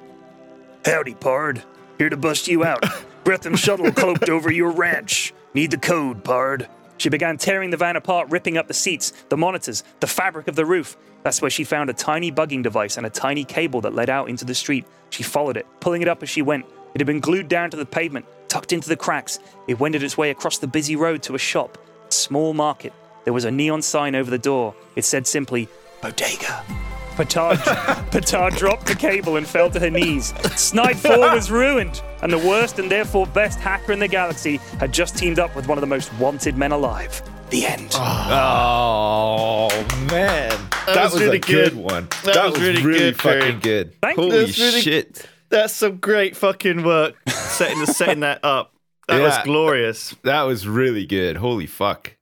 [0.84, 1.62] Howdy, Pard.
[1.98, 2.84] Here to bust you out.
[3.24, 5.32] Breatham shuttle cloaked over your ranch.
[5.54, 6.68] Need the code, Pard.
[6.98, 10.56] She began tearing the van apart, ripping up the seats, the monitors, the fabric of
[10.56, 10.96] the roof.
[11.22, 14.28] That's where she found a tiny bugging device and a tiny cable that led out
[14.28, 14.84] into the street.
[15.10, 16.66] She followed it, pulling it up as she went.
[16.94, 19.38] It had been glued down to the pavement, tucked into the cracks.
[19.66, 21.78] It wended its way across the busy road to a shop,
[22.08, 22.92] a small market.
[23.24, 24.74] There was a neon sign over the door.
[24.96, 25.68] It said simply,
[26.02, 26.64] Bodega.
[27.16, 27.58] Petard,
[28.10, 30.34] Petard dropped the cable and fell to her knees.
[30.56, 34.92] Snide 4 was ruined, and the worst and therefore best hacker in the galaxy had
[34.92, 37.22] just teamed up with one of the most wanted men alive.
[37.50, 37.90] The end.
[37.94, 39.68] Ah.
[39.68, 40.50] Oh man,
[40.86, 41.76] that, was was, really a good, good.
[41.76, 42.08] one.
[42.24, 43.60] That That, was was, really really, good, fucking Karen.
[43.60, 44.00] good.
[44.00, 44.16] Thank.
[44.18, 45.26] Holy That's really- shit!
[45.50, 48.72] That's some great fucking work setting setting that up.
[49.06, 50.16] That was glorious.
[50.24, 51.36] That was really good.
[51.36, 52.16] Holy fuck!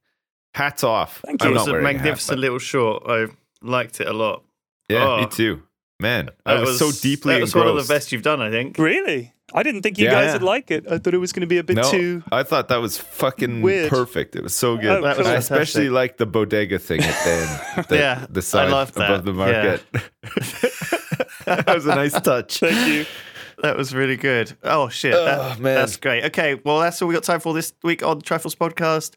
[0.54, 1.22] Hats off.
[1.24, 1.50] Thank you.
[1.50, 3.04] It was a wearing a hat, magnificent little short.
[3.06, 3.26] I
[3.64, 4.42] Liked it a lot.
[4.88, 5.20] Yeah, Oh.
[5.20, 5.62] me too.
[6.00, 7.66] Man, I That was, so deeply That was engrossed.
[7.68, 8.76] one of the best you've done, I think.
[8.76, 9.32] Really?
[9.54, 10.12] I didn't think you Yeah.
[10.22, 10.84] guys would like it.
[10.90, 12.24] I thought it was going to be a bit no, too.
[12.32, 13.88] I thought that was fucking Weird.
[13.90, 14.34] perfect.
[14.34, 14.86] It was so good.
[14.90, 15.52] Oh, That was I fantastic.
[15.60, 17.86] especially liked the bodega thing at the end.
[17.88, 19.10] The, Yeah, the sign I love that.
[19.10, 19.82] above the market.
[21.46, 22.58] that was a nice touch.
[22.60, 23.06] Thank you.
[23.62, 24.56] That was really good.
[24.64, 25.14] Oh shit!
[25.14, 25.76] Oh, that- man.
[25.76, 26.24] that's great.
[26.24, 29.12] Okay, well that's all we got time for this week on Triforce Podcast.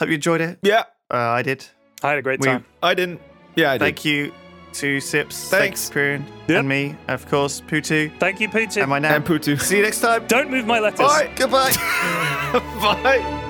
[0.00, 0.58] Hope you enjoyed it.
[0.62, 1.64] Yeah, Uh, I did.
[2.02, 2.64] I had a great We- time.
[2.82, 3.20] I didn't.
[3.54, 3.84] Yeah, I did.
[3.84, 4.32] Thank you
[4.74, 5.90] to Sips, Thanks.
[5.90, 6.58] Pyrian, Yep.
[6.60, 8.82] and me, of course, Putu, Thank you, Putin.
[8.82, 9.14] and my nan.
[9.14, 9.60] And Putu.
[9.60, 10.24] See you next time.
[10.28, 11.00] Don't move my letters.
[11.00, 11.28] Bye.
[11.36, 11.72] Goodbye.
[12.52, 13.46] Bye.